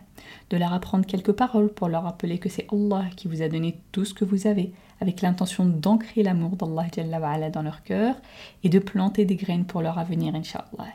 De 0.49 0.57
leur 0.57 0.73
apprendre 0.73 1.05
quelques 1.05 1.31
paroles 1.31 1.73
pour 1.73 1.87
leur 1.87 2.03
rappeler 2.03 2.37
que 2.37 2.49
c'est 2.49 2.67
Allah 2.71 3.05
qui 3.15 3.27
vous 3.27 3.41
a 3.41 3.49
donné 3.49 3.79
tout 3.91 4.05
ce 4.05 4.13
que 4.13 4.25
vous 4.25 4.47
avez 4.47 4.71
avec 5.01 5.21
l'intention 5.21 5.65
d'ancrer 5.65 6.23
l'amour 6.23 6.55
d'Allah 6.55 7.49
dans 7.49 7.61
leur 7.61 7.83
cœur 7.83 8.15
et 8.63 8.69
de 8.69 8.79
planter 8.79 9.25
des 9.25 9.35
graines 9.35 9.65
pour 9.65 9.81
leur 9.81 9.99
avenir, 9.99 10.35
Inch'Allah. 10.35 10.87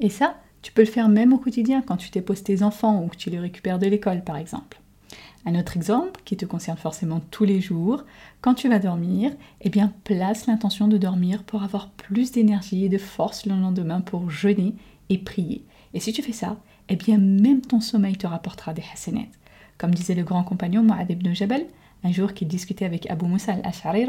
Et 0.00 0.10
ça, 0.10 0.36
tu 0.62 0.72
peux 0.72 0.82
le 0.82 0.88
faire 0.88 1.08
même 1.08 1.32
au 1.32 1.38
quotidien 1.38 1.82
quand 1.82 1.96
tu 1.96 2.10
déposes 2.10 2.42
tes 2.42 2.62
enfants 2.62 3.02
ou 3.02 3.08
que 3.08 3.16
tu 3.16 3.30
les 3.30 3.38
récupères 3.38 3.78
de 3.78 3.86
l'école, 3.86 4.24
par 4.24 4.36
exemple. 4.36 4.80
Un 5.46 5.58
autre 5.58 5.76
exemple, 5.76 6.20
qui 6.24 6.36
te 6.36 6.44
concerne 6.44 6.76
forcément 6.76 7.20
tous 7.30 7.44
les 7.44 7.60
jours, 7.60 8.04
quand 8.40 8.54
tu 8.54 8.68
vas 8.68 8.78
dormir, 8.78 9.32
eh 9.60 9.70
bien 9.70 9.92
place 10.04 10.46
l'intention 10.46 10.88
de 10.88 10.98
dormir 10.98 11.42
pour 11.44 11.62
avoir 11.62 11.88
plus 11.90 12.32
d'énergie 12.32 12.84
et 12.84 12.88
de 12.88 12.98
force 12.98 13.46
le 13.46 13.54
lendemain 13.54 14.00
pour 14.00 14.30
jeûner 14.30 14.74
et 15.08 15.18
prier. 15.18 15.64
Et 15.94 16.00
si 16.00 16.12
tu 16.12 16.22
fais 16.22 16.32
ça, 16.32 16.58
eh 16.88 16.96
bien 16.96 17.18
même 17.18 17.60
ton 17.60 17.80
sommeil 17.80 18.16
te 18.16 18.26
rapportera 18.26 18.74
des 18.74 18.84
hasanets. 18.92 19.30
Comme 19.78 19.94
disait 19.94 20.14
le 20.14 20.24
grand 20.24 20.42
compagnon 20.42 20.82
Mu'ad 20.82 21.10
ibn 21.10 21.32
Jabal, 21.32 21.64
un 22.04 22.12
jour 22.12 22.34
qu'il 22.34 22.48
discutait 22.48 22.84
avec 22.84 23.10
Abu 23.10 23.26
Musa 23.26 23.52
al-Ash'ari 23.52 24.06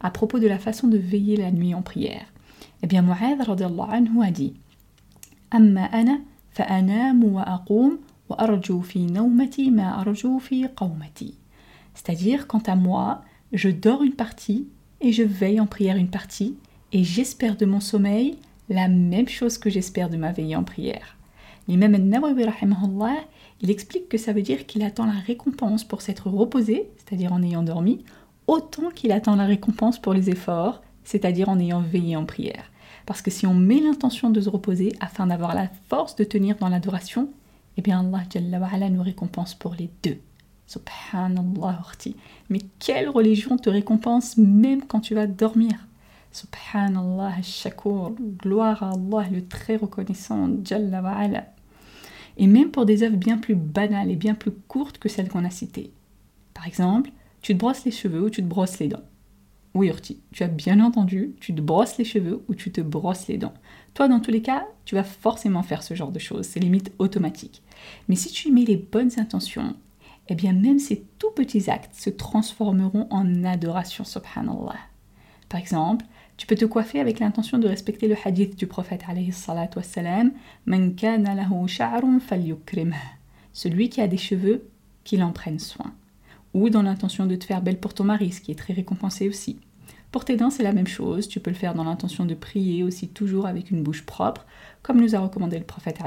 à 0.00 0.10
propos 0.10 0.38
de 0.38 0.46
la 0.46 0.58
façon 0.58 0.88
de 0.88 0.98
veiller 0.98 1.36
la 1.36 1.50
nuit 1.50 1.74
en 1.74 1.82
prière. 1.82 2.26
Eh 2.82 2.86
bien, 2.86 3.02
Mu'adh 3.02 3.40
anhu 3.50 4.22
a 4.22 4.30
dit 4.30 4.54
Amma 5.50 5.86
ana 5.92 6.18
fa'anamu 6.50 7.26
wa 7.26 7.42
aqum 7.42 7.98
C'est-à-dire, 11.94 12.46
quant 12.46 12.62
à 12.66 12.76
moi, 12.76 13.22
je 13.52 13.68
dors 13.68 14.02
une 14.02 14.14
partie 14.14 14.68
et 15.00 15.12
je 15.12 15.22
veille 15.22 15.60
en 15.60 15.66
prière 15.66 15.96
une 15.96 16.08
partie 16.08 16.56
et 16.92 17.04
j'espère 17.04 17.56
de 17.56 17.66
mon 17.66 17.80
sommeil 17.80 18.38
la 18.68 18.88
même 18.88 19.28
chose 19.28 19.58
que 19.58 19.70
j'espère 19.70 20.08
de 20.08 20.16
ma 20.16 20.32
veille 20.32 20.56
en 20.56 20.64
prière. 20.64 21.16
L'imam 21.68 21.94
al-Nawawi 21.94 22.46
il 23.60 23.70
explique 23.70 24.08
que 24.08 24.18
ça 24.18 24.32
veut 24.32 24.42
dire 24.42 24.66
qu'il 24.66 24.82
attend 24.82 25.06
la 25.06 25.12
récompense 25.12 25.84
pour 25.84 26.02
s'être 26.02 26.28
reposé, 26.28 26.90
c'est-à-dire 26.96 27.32
en 27.32 27.42
ayant 27.42 27.62
dormi, 27.62 28.04
autant 28.48 28.90
qu'il 28.90 29.12
attend 29.12 29.36
la 29.36 29.46
récompense 29.46 30.00
pour 30.00 30.14
les 30.14 30.30
efforts, 30.30 30.82
c'est-à-dire 31.04 31.48
en 31.48 31.60
ayant 31.60 31.80
veillé 31.80 32.16
en 32.16 32.24
prière. 32.24 32.70
Parce 33.06 33.22
que 33.22 33.30
si 33.30 33.46
on 33.46 33.54
met 33.54 33.80
l'intention 33.80 34.30
de 34.30 34.40
se 34.40 34.48
reposer 34.48 34.92
afin 35.00 35.28
d'avoir 35.28 35.54
la 35.54 35.68
force 35.88 36.16
de 36.16 36.24
tenir 36.24 36.56
dans 36.56 36.68
l'adoration, 36.68 37.30
eh 37.76 37.82
bien 37.82 38.00
Allah 38.00 38.24
Jalla 38.30 38.90
nous 38.90 39.02
récompense 39.02 39.54
pour 39.54 39.74
les 39.74 39.90
deux. 40.02 40.18
Subhanallah, 40.66 41.82
mais 42.48 42.60
quelle 42.78 43.08
religion 43.08 43.56
te 43.56 43.68
récompense 43.68 44.36
même 44.36 44.84
quand 44.84 45.00
tu 45.00 45.14
vas 45.14 45.26
dormir? 45.26 45.74
Subhanallah, 46.30 47.42
shakur, 47.42 48.14
gloire 48.42 48.82
à 48.82 48.92
Allah, 48.92 49.28
le 49.30 49.46
très 49.46 49.76
reconnaissant, 49.76 50.48
Jalla 50.64 51.02
wa'ala 51.02 51.44
et 52.36 52.46
même 52.46 52.70
pour 52.70 52.86
des 52.86 53.02
œuvres 53.02 53.16
bien 53.16 53.38
plus 53.38 53.54
banales 53.54 54.10
et 54.10 54.16
bien 54.16 54.34
plus 54.34 54.52
courtes 54.52 54.98
que 54.98 55.08
celles 55.08 55.28
qu'on 55.28 55.44
a 55.44 55.50
citées. 55.50 55.92
Par 56.54 56.66
exemple, 56.66 57.10
tu 57.40 57.54
te 57.54 57.58
brosses 57.58 57.84
les 57.84 57.90
cheveux 57.90 58.22
ou 58.22 58.30
tu 58.30 58.42
te 58.42 58.48
brosses 58.48 58.78
les 58.78 58.88
dents. 58.88 59.02
Oui, 59.74 59.88
Urti, 59.88 60.20
tu 60.32 60.42
as 60.42 60.48
bien 60.48 60.80
entendu, 60.80 61.34
tu 61.40 61.54
te 61.54 61.60
brosses 61.60 61.96
les 61.96 62.04
cheveux 62.04 62.44
ou 62.48 62.54
tu 62.54 62.70
te 62.72 62.82
brosses 62.82 63.28
les 63.28 63.38
dents. 63.38 63.54
Toi, 63.94 64.08
dans 64.08 64.20
tous 64.20 64.30
les 64.30 64.42
cas, 64.42 64.66
tu 64.84 64.94
vas 64.94 65.04
forcément 65.04 65.62
faire 65.62 65.82
ce 65.82 65.94
genre 65.94 66.12
de 66.12 66.18
choses, 66.18 66.46
c'est 66.46 66.60
limite 66.60 66.92
automatique. 66.98 67.62
Mais 68.08 68.16
si 68.16 68.30
tu 68.30 68.48
y 68.48 68.52
mets 68.52 68.64
les 68.64 68.76
bonnes 68.76 69.18
intentions, 69.18 69.74
eh 70.28 70.34
bien 70.34 70.52
même 70.52 70.78
ces 70.78 71.04
tout 71.18 71.30
petits 71.30 71.70
actes 71.70 71.94
se 71.94 72.10
transformeront 72.10 73.06
en 73.10 73.44
adoration, 73.44 74.04
subhanallah. 74.04 74.76
Par 75.48 75.60
exemple, 75.60 76.04
Tu 76.42 76.46
peux 76.46 76.56
te 76.56 76.64
coiffer 76.64 76.98
avec 76.98 77.20
l'intention 77.20 77.58
de 77.58 77.68
respecter 77.68 78.08
le 78.08 78.16
hadith 78.24 78.56
du 78.56 78.66
prophète 78.66 79.02
alayhi 79.06 79.30
salatu 79.32 79.78
wassalam 79.78 80.32
Man 80.66 80.94
kana. 80.96 81.36
Celui 83.52 83.88
qui 83.88 84.00
a 84.00 84.08
des 84.08 84.16
cheveux, 84.16 84.68
qu'il 85.04 85.22
en 85.22 85.30
prenne 85.30 85.58
soin. 85.58 85.92
Ou 86.54 86.70
dans 86.70 86.82
l'intention 86.82 87.26
de 87.26 87.36
te 87.36 87.44
faire 87.44 87.62
belle 87.62 87.80
pour 87.80 87.94
ton 87.94 88.04
mari, 88.04 88.32
ce 88.32 88.40
qui 88.40 88.50
est 88.50 88.58
très 88.58 88.74
récompensé 88.74 89.28
aussi. 89.28 89.58
Pour 90.12 90.26
tes 90.26 90.36
dents, 90.36 90.50
c'est 90.50 90.62
la 90.62 90.74
même 90.74 90.86
chose. 90.86 91.26
Tu 91.26 91.40
peux 91.40 91.50
le 91.50 91.56
faire 91.56 91.74
dans 91.74 91.84
l'intention 91.84 92.26
de 92.26 92.34
prier 92.34 92.84
aussi 92.84 93.08
toujours 93.08 93.46
avec 93.46 93.70
une 93.70 93.82
bouche 93.82 94.04
propre, 94.04 94.44
comme 94.82 95.00
nous 95.00 95.14
a 95.14 95.20
recommandé 95.20 95.58
le 95.58 95.64
prophète 95.64 96.00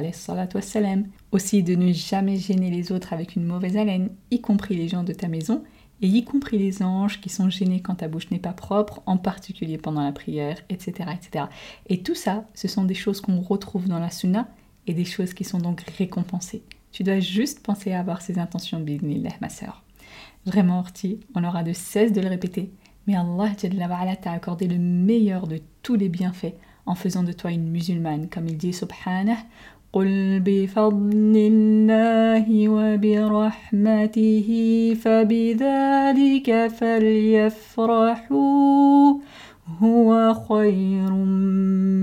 wassalam. 0.54 1.08
Aussi 1.32 1.64
de 1.64 1.74
ne 1.74 1.92
jamais 1.92 2.38
gêner 2.38 2.70
les 2.70 2.92
autres 2.92 3.14
avec 3.14 3.36
une 3.36 3.46
mauvaise 3.46 3.78
haleine, 3.78 4.12
y 4.30 4.42
compris 4.42 4.76
les 4.76 4.88
gens 4.88 5.04
de 5.04 5.14
ta 5.14 5.28
maison, 5.28 5.64
et 6.04 6.08
y 6.08 6.24
compris 6.24 6.60
les 6.60 6.84
anges 6.84 7.20
qui 7.20 7.30
sont 7.30 7.50
gênés 7.50 7.82
quand 7.82 7.96
ta 7.96 8.08
bouche 8.08 8.30
n'est 8.30 8.38
pas 8.38 8.54
propre, 8.54 9.02
en 9.08 9.18
particulier 9.18 9.80
pendant 9.80 10.04
la 10.04 10.12
prière, 10.12 10.60
etc. 10.70 11.10
etc. 11.12 11.46
Et 11.88 12.04
tout 12.04 12.16
ça, 12.16 12.46
ce 12.54 12.68
sont 12.68 12.84
des 12.84 12.94
choses 12.94 13.22
qu'on 13.22 13.42
retrouve 13.42 13.88
dans 13.88 14.00
la 14.00 14.12
sunna 14.12 14.48
et 14.86 14.94
des 14.94 15.06
choses 15.06 15.34
qui 15.34 15.46
sont 15.46 15.58
donc 15.58 15.82
récompensées. 15.98 16.64
Tu 16.92 17.04
dois 17.04 17.20
juste 17.20 17.62
penser 17.62 17.92
à 17.92 18.02
avoir 18.02 18.22
ces 18.22 18.38
intentions, 18.38 18.80
bismillah, 18.80 19.32
ma 19.42 19.50
sœur. 19.50 19.85
Vraiment, 20.47 20.79
Orti, 20.81 21.21
on 21.35 21.45
aura 21.45 21.63
de 21.63 21.73
cesse 21.73 22.13
de 22.13 22.21
le 22.21 22.29
répéter. 22.29 22.71
Mais 23.07 23.17
Allah 23.17 23.51
t'a 24.21 24.33
accordé 24.33 24.67
le 24.69 24.79
meilleur 24.79 25.47
de 25.47 25.61
tous 25.83 25.97
les 25.97 26.09
bienfaits 26.09 26.55
en 26.87 26.95
faisant 26.95 27.23
de 27.23 27.33
toi 27.33 27.51
une 27.51 27.71
musulmane, 27.71 28.29
comme 28.29 28.47
il 28.49 28.57
dit 28.57 28.73
subhanah. 28.73 29.39
قل 29.93 30.41
بفضل 30.45 31.35
الله 31.37 32.69
وبرحمته 32.69 34.49
فبذلك 35.03 36.67
فليفرحوا 36.67 38.35
هو 39.83 40.35
خير 40.49 41.13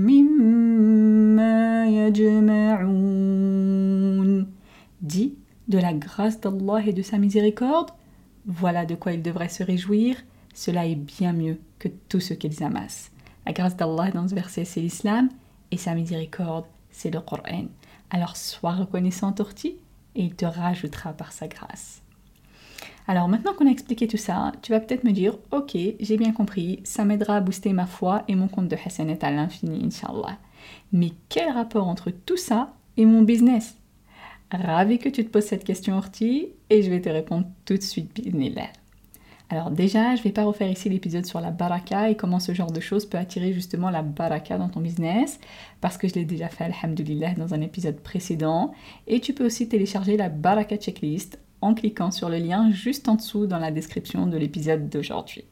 مما 0.08 1.86
يجمعون 1.86 3.38
Dit 5.00 5.38
de 5.68 5.78
la 5.78 5.92
grâce 5.92 6.40
d'Allah 6.40 6.80
et 6.86 6.92
de 6.92 7.02
sa 7.02 7.18
miséricorde, 7.18 7.90
voilà 8.45 8.85
de 8.85 8.95
quoi 8.95 9.13
ils 9.13 9.21
devraient 9.21 9.49
se 9.49 9.63
réjouir, 9.63 10.17
cela 10.53 10.85
est 10.85 10.95
bien 10.95 11.33
mieux 11.33 11.59
que 11.79 11.89
tout 12.09 12.19
ce 12.19 12.33
qu'ils 12.33 12.63
amassent. 12.63 13.11
La 13.45 13.53
grâce 13.53 13.75
d'Allah 13.75 14.11
dans 14.11 14.27
ce 14.27 14.35
verset, 14.35 14.65
c'est 14.65 14.81
l'islam, 14.81 15.29
et 15.71 15.77
sa 15.77 15.95
miséricorde, 15.95 16.65
c'est 16.91 17.09
le 17.09 17.19
Coran. 17.19 17.65
Alors 18.09 18.37
sois 18.37 18.73
reconnaissant, 18.73 19.33
Torti, 19.33 19.77
et 20.15 20.23
il 20.23 20.35
te 20.35 20.45
rajoutera 20.45 21.13
par 21.13 21.31
sa 21.31 21.47
grâce. 21.47 22.01
Alors 23.07 23.27
maintenant 23.27 23.53
qu'on 23.53 23.67
a 23.67 23.71
expliqué 23.71 24.07
tout 24.07 24.17
ça, 24.17 24.53
tu 24.61 24.71
vas 24.71 24.79
peut-être 24.79 25.03
me 25.03 25.11
dire, 25.11 25.37
ok, 25.51 25.75
j'ai 25.99 26.17
bien 26.17 26.31
compris, 26.31 26.79
ça 26.83 27.03
m'aidera 27.03 27.37
à 27.37 27.41
booster 27.41 27.73
ma 27.73 27.85
foi 27.85 28.23
et 28.27 28.35
mon 28.35 28.47
compte 28.47 28.69
de 28.69 28.77
Hassanet 28.85 29.23
à 29.25 29.31
l'infini, 29.31 29.83
Inch'Allah. 29.85 30.37
Mais 30.93 31.11
quel 31.27 31.51
rapport 31.51 31.87
entre 31.87 32.11
tout 32.11 32.37
ça 32.37 32.73
et 32.95 33.05
mon 33.05 33.23
business? 33.23 33.75
Ravi 34.53 34.99
que 34.99 35.09
tu 35.09 35.25
te 35.25 35.31
poses 35.31 35.45
cette 35.45 35.63
question, 35.63 35.97
Orti, 35.97 36.49
et 36.69 36.83
je 36.83 36.89
vais 36.91 37.01
te 37.01 37.09
répondre 37.09 37.47
tout 37.65 37.73
de 37.73 37.81
suite, 37.81 38.13
bismillah. 38.13 38.69
Alors 39.49 39.71
déjà, 39.71 40.15
je 40.15 40.19
ne 40.19 40.23
vais 40.25 40.31
pas 40.31 40.43
refaire 40.43 40.69
ici 40.69 40.89
l'épisode 40.89 41.25
sur 41.25 41.41
la 41.41 41.49
baraka 41.49 42.11
et 42.11 42.15
comment 42.15 42.39
ce 42.39 42.53
genre 42.53 42.71
de 42.71 42.79
choses 42.79 43.07
peut 43.07 43.17
attirer 43.17 43.51
justement 43.51 43.89
la 43.89 44.03
baraka 44.03 44.59
dans 44.59 44.69
ton 44.69 44.79
business, 44.79 45.39
parce 45.81 45.97
que 45.97 46.07
je 46.07 46.13
l'ai 46.13 46.25
déjà 46.25 46.49
fait, 46.49 46.65
alhamdulillah, 46.65 47.33
dans 47.33 47.55
un 47.55 47.61
épisode 47.61 47.99
précédent. 47.99 48.73
Et 49.07 49.21
tu 49.21 49.33
peux 49.33 49.43
aussi 49.43 49.67
télécharger 49.67 50.17
la 50.17 50.29
baraka 50.29 50.77
checklist 50.77 51.39
en 51.61 51.73
cliquant 51.73 52.11
sur 52.11 52.29
le 52.29 52.37
lien 52.37 52.71
juste 52.71 53.09
en 53.09 53.15
dessous 53.15 53.47
dans 53.47 53.59
la 53.59 53.71
description 53.71 54.27
de 54.27 54.37
l'épisode 54.37 54.87
d'aujourd'hui. 54.87 55.45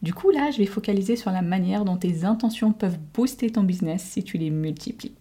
Du 0.00 0.14
coup, 0.14 0.30
là, 0.30 0.50
je 0.50 0.56
vais 0.56 0.66
focaliser 0.66 1.16
sur 1.16 1.32
la 1.32 1.42
manière 1.42 1.84
dont 1.84 1.98
tes 1.98 2.24
intentions 2.24 2.72
peuvent 2.72 2.98
booster 3.12 3.50
ton 3.50 3.62
business 3.62 4.02
si 4.02 4.24
tu 4.24 4.38
les 4.38 4.50
multiplies. 4.50 5.16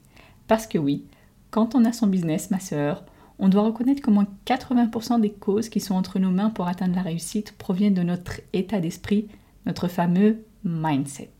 Parce 0.47 0.65
que 0.65 0.77
oui, 0.77 1.03
quand 1.51 1.75
on 1.75 1.85
a 1.85 1.91
son 1.91 2.07
business, 2.07 2.49
ma 2.49 2.59
sœur, 2.59 3.03
on 3.37 3.49
doit 3.49 3.63
reconnaître 3.63 4.01
qu'au 4.01 4.11
moins 4.11 4.27
80% 4.45 5.19
des 5.19 5.31
causes 5.31 5.69
qui 5.69 5.79
sont 5.79 5.95
entre 5.95 6.17
nos 6.17 6.31
mains 6.31 6.49
pour 6.49 6.67
atteindre 6.67 6.95
la 6.95 7.01
réussite 7.01 7.51
proviennent 7.57 7.93
de 7.93 8.03
notre 8.03 8.39
état 8.53 8.79
d'esprit, 8.79 9.27
notre 9.65 9.87
fameux 9.87 10.43
mindset. 10.63 11.31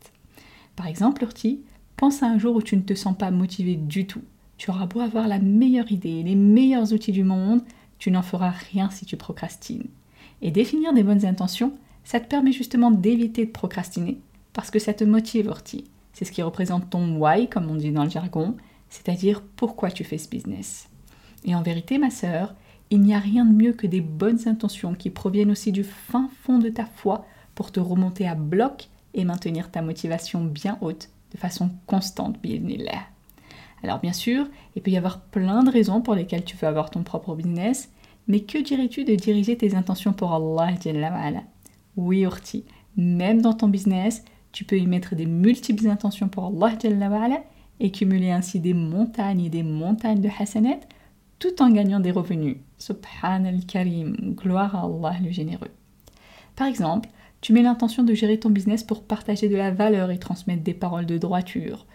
Par 0.76 0.86
exemple, 0.86 1.22
Urti, 1.22 1.62
pense 1.96 2.22
à 2.22 2.26
un 2.26 2.38
jour 2.38 2.56
où 2.56 2.62
tu 2.62 2.76
ne 2.76 2.82
te 2.82 2.94
sens 2.94 3.16
pas 3.16 3.30
motivé 3.30 3.76
du 3.76 4.06
tout. 4.06 4.22
Tu 4.58 4.70
auras 4.70 4.86
beau 4.86 5.00
avoir 5.00 5.28
la 5.28 5.38
meilleure 5.38 5.90
idée, 5.90 6.22
les 6.22 6.34
meilleurs 6.34 6.92
outils 6.92 7.12
du 7.12 7.24
monde, 7.24 7.62
tu 7.98 8.10
n'en 8.10 8.22
feras 8.22 8.50
rien 8.50 8.90
si 8.90 9.06
tu 9.06 9.16
procrastines. 9.16 9.86
Et 10.40 10.50
définir 10.50 10.92
des 10.92 11.04
bonnes 11.04 11.24
intentions, 11.24 11.72
ça 12.04 12.20
te 12.20 12.28
permet 12.28 12.52
justement 12.52 12.90
d'éviter 12.90 13.46
de 13.46 13.50
procrastiner, 13.50 14.20
parce 14.52 14.70
que 14.70 14.78
ça 14.78 14.92
te 14.92 15.04
motive, 15.04 15.46
Urti. 15.46 15.84
C'est 16.12 16.24
ce 16.24 16.32
qui 16.32 16.42
représente 16.42 16.90
ton 16.90 17.16
why, 17.16 17.48
comme 17.48 17.70
on 17.70 17.76
dit 17.76 17.92
dans 17.92 18.04
le 18.04 18.10
jargon, 18.10 18.56
c'est-à-dire 18.92 19.42
pourquoi 19.56 19.90
tu 19.90 20.04
fais 20.04 20.18
ce 20.18 20.28
business? 20.28 20.90
Et 21.46 21.54
en 21.54 21.62
vérité, 21.62 21.96
ma 21.96 22.10
sœur, 22.10 22.54
il 22.90 23.00
n'y 23.00 23.14
a 23.14 23.18
rien 23.18 23.46
de 23.46 23.54
mieux 23.54 23.72
que 23.72 23.86
des 23.86 24.02
bonnes 24.02 24.46
intentions 24.46 24.92
qui 24.92 25.08
proviennent 25.08 25.50
aussi 25.50 25.72
du 25.72 25.82
fin 25.82 26.28
fond 26.42 26.58
de 26.58 26.68
ta 26.68 26.84
foi 26.84 27.24
pour 27.54 27.72
te 27.72 27.80
remonter 27.80 28.28
à 28.28 28.34
bloc 28.34 28.88
et 29.14 29.24
maintenir 29.24 29.70
ta 29.70 29.80
motivation 29.80 30.44
bien 30.44 30.76
haute 30.82 31.08
de 31.32 31.38
façon 31.38 31.70
constante, 31.86 32.36
l'air. 32.44 33.06
Alors 33.82 33.98
bien 33.98 34.12
sûr, 34.12 34.46
il 34.76 34.82
peut 34.82 34.90
y 34.90 34.98
avoir 34.98 35.22
plein 35.22 35.64
de 35.64 35.70
raisons 35.70 36.02
pour 36.02 36.14
lesquelles 36.14 36.44
tu 36.44 36.58
veux 36.58 36.68
avoir 36.68 36.90
ton 36.90 37.02
propre 37.02 37.34
business, 37.34 37.90
mais 38.28 38.40
que 38.40 38.58
dirais-tu 38.58 39.04
de 39.04 39.14
diriger 39.14 39.56
tes 39.56 39.74
intentions 39.74 40.12
pour 40.12 40.34
Allah 40.34 40.68
Oui, 41.96 42.20
Urti, 42.20 42.64
même 42.98 43.40
dans 43.40 43.54
ton 43.54 43.68
business, 43.68 44.22
tu 44.52 44.64
peux 44.64 44.78
y 44.78 44.86
mettre 44.86 45.14
des 45.14 45.24
multiples 45.24 45.88
intentions 45.88 46.28
pour 46.28 46.44
Allah 46.44 46.76
et 47.82 47.90
cumuler 47.90 48.30
ainsi 48.30 48.60
des 48.60 48.74
montagnes 48.74 49.44
et 49.44 49.50
des 49.50 49.64
montagnes 49.64 50.20
de 50.20 50.30
hasanat 50.38 50.80
tout 51.40 51.60
en 51.60 51.70
gagnant 51.70 51.98
des 51.98 52.12
revenus. 52.12 52.58
Subhan 52.78 53.44
al-Karim, 53.44 54.36
gloire 54.36 54.76
à 54.76 54.84
Allah 54.84 55.18
le 55.22 55.32
généreux. 55.32 55.72
Par 56.54 56.68
exemple, 56.68 57.08
tu 57.40 57.52
mets 57.52 57.62
l'intention 57.62 58.04
de 58.04 58.14
gérer 58.14 58.38
ton 58.38 58.50
business 58.50 58.84
pour 58.84 59.02
partager 59.02 59.48
de 59.48 59.56
la 59.56 59.72
valeur 59.72 60.12
et 60.12 60.18
transmettre 60.18 60.62
des 60.62 60.74
paroles 60.74 61.06
de 61.06 61.18
droiture. 61.18 61.86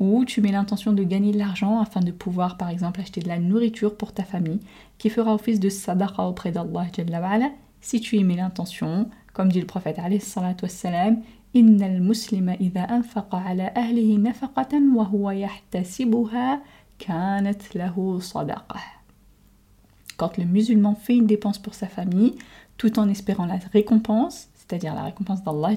Ou 0.00 0.24
tu 0.24 0.40
mets 0.40 0.50
l'intention 0.50 0.92
de 0.92 1.04
gagner 1.04 1.30
de 1.30 1.38
l'argent 1.38 1.80
afin 1.80 2.00
de 2.00 2.10
pouvoir 2.10 2.56
par 2.56 2.68
exemple 2.68 3.00
acheter 3.00 3.20
de 3.20 3.28
la 3.28 3.38
nourriture 3.38 3.96
pour 3.96 4.12
ta 4.12 4.24
famille 4.24 4.58
qui 4.98 5.10
fera 5.10 5.32
office 5.32 5.60
de 5.60 5.68
sadaqa 5.68 6.24
auprès 6.24 6.50
d'Allah 6.50 6.88
si 7.80 8.00
tu 8.00 8.16
y 8.16 8.24
mets 8.24 8.34
l'intention, 8.34 9.08
comme 9.32 9.52
dit 9.52 9.60
le 9.60 9.66
prophète 9.66 10.00
alayhi 13.82 14.20
salatu 18.20 18.78
quand 20.16 20.38
le 20.38 20.44
musulman 20.44 20.94
fait 20.94 21.16
une 21.16 21.26
dépense 21.26 21.58
pour 21.58 21.74
sa 21.74 21.86
famille, 21.86 22.34
tout 22.76 22.98
en 22.98 23.08
espérant 23.08 23.46
la 23.46 23.58
récompense, 23.72 24.48
c'est-à-dire 24.54 24.94
la 24.94 25.04
récompense 25.04 25.42
d'Allah, 25.42 25.76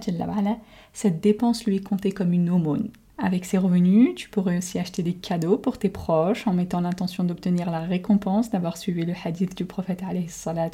cette 0.93 1.21
dépense 1.21 1.65
lui 1.65 1.77
est 1.77 1.87
comptée 1.87 2.11
comme 2.11 2.33
une 2.33 2.49
aumône. 2.49 2.89
Avec 3.17 3.43
ces 3.43 3.57
revenus, 3.57 4.15
tu 4.15 4.29
pourrais 4.29 4.57
aussi 4.57 4.79
acheter 4.79 5.03
des 5.03 5.13
cadeaux 5.13 5.57
pour 5.57 5.77
tes 5.77 5.89
proches 5.89 6.47
en 6.47 6.53
mettant 6.53 6.79
l'intention 6.79 7.25
d'obtenir 7.25 7.69
la 7.69 7.81
récompense 7.81 8.49
d'avoir 8.49 8.77
suivi 8.77 9.05
le 9.05 9.13
hadith 9.23 9.57
du 9.57 9.65
prophète 9.65 10.03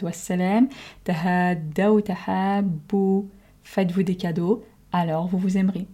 wassalam, 0.03 0.67
Faites-vous 3.63 4.03
des 4.03 4.15
cadeaux, 4.15 4.63
alors 4.95 5.27
vous 5.27 5.37
vous 5.37 5.57
aimerez. 5.57 5.87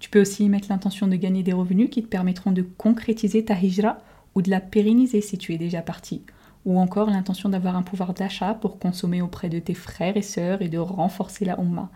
Tu 0.00 0.10
peux 0.10 0.20
aussi 0.20 0.48
mettre 0.48 0.68
l'intention 0.70 1.06
de 1.06 1.16
gagner 1.16 1.42
des 1.42 1.52
revenus 1.52 1.90
qui 1.90 2.02
te 2.02 2.08
permettront 2.08 2.52
de 2.52 2.62
concrétiser 2.62 3.44
ta 3.44 3.54
hijra 3.54 3.98
ou 4.34 4.42
de 4.42 4.50
la 4.50 4.60
pérenniser 4.60 5.20
si 5.20 5.38
tu 5.38 5.52
es 5.52 5.58
déjà 5.58 5.82
parti. 5.82 6.22
Ou 6.66 6.78
encore 6.78 7.10
l'intention 7.10 7.48
d'avoir 7.48 7.76
un 7.76 7.82
pouvoir 7.82 8.12
d'achat 8.12 8.54
pour 8.54 8.78
consommer 8.78 9.22
auprès 9.22 9.48
de 9.48 9.58
tes 9.58 9.74
frères 9.74 10.16
et 10.16 10.22
sœurs 10.22 10.62
et 10.62 10.68
de 10.68 10.78
renforcer 10.78 11.44
la 11.44 11.58
Ummah, 11.58 11.90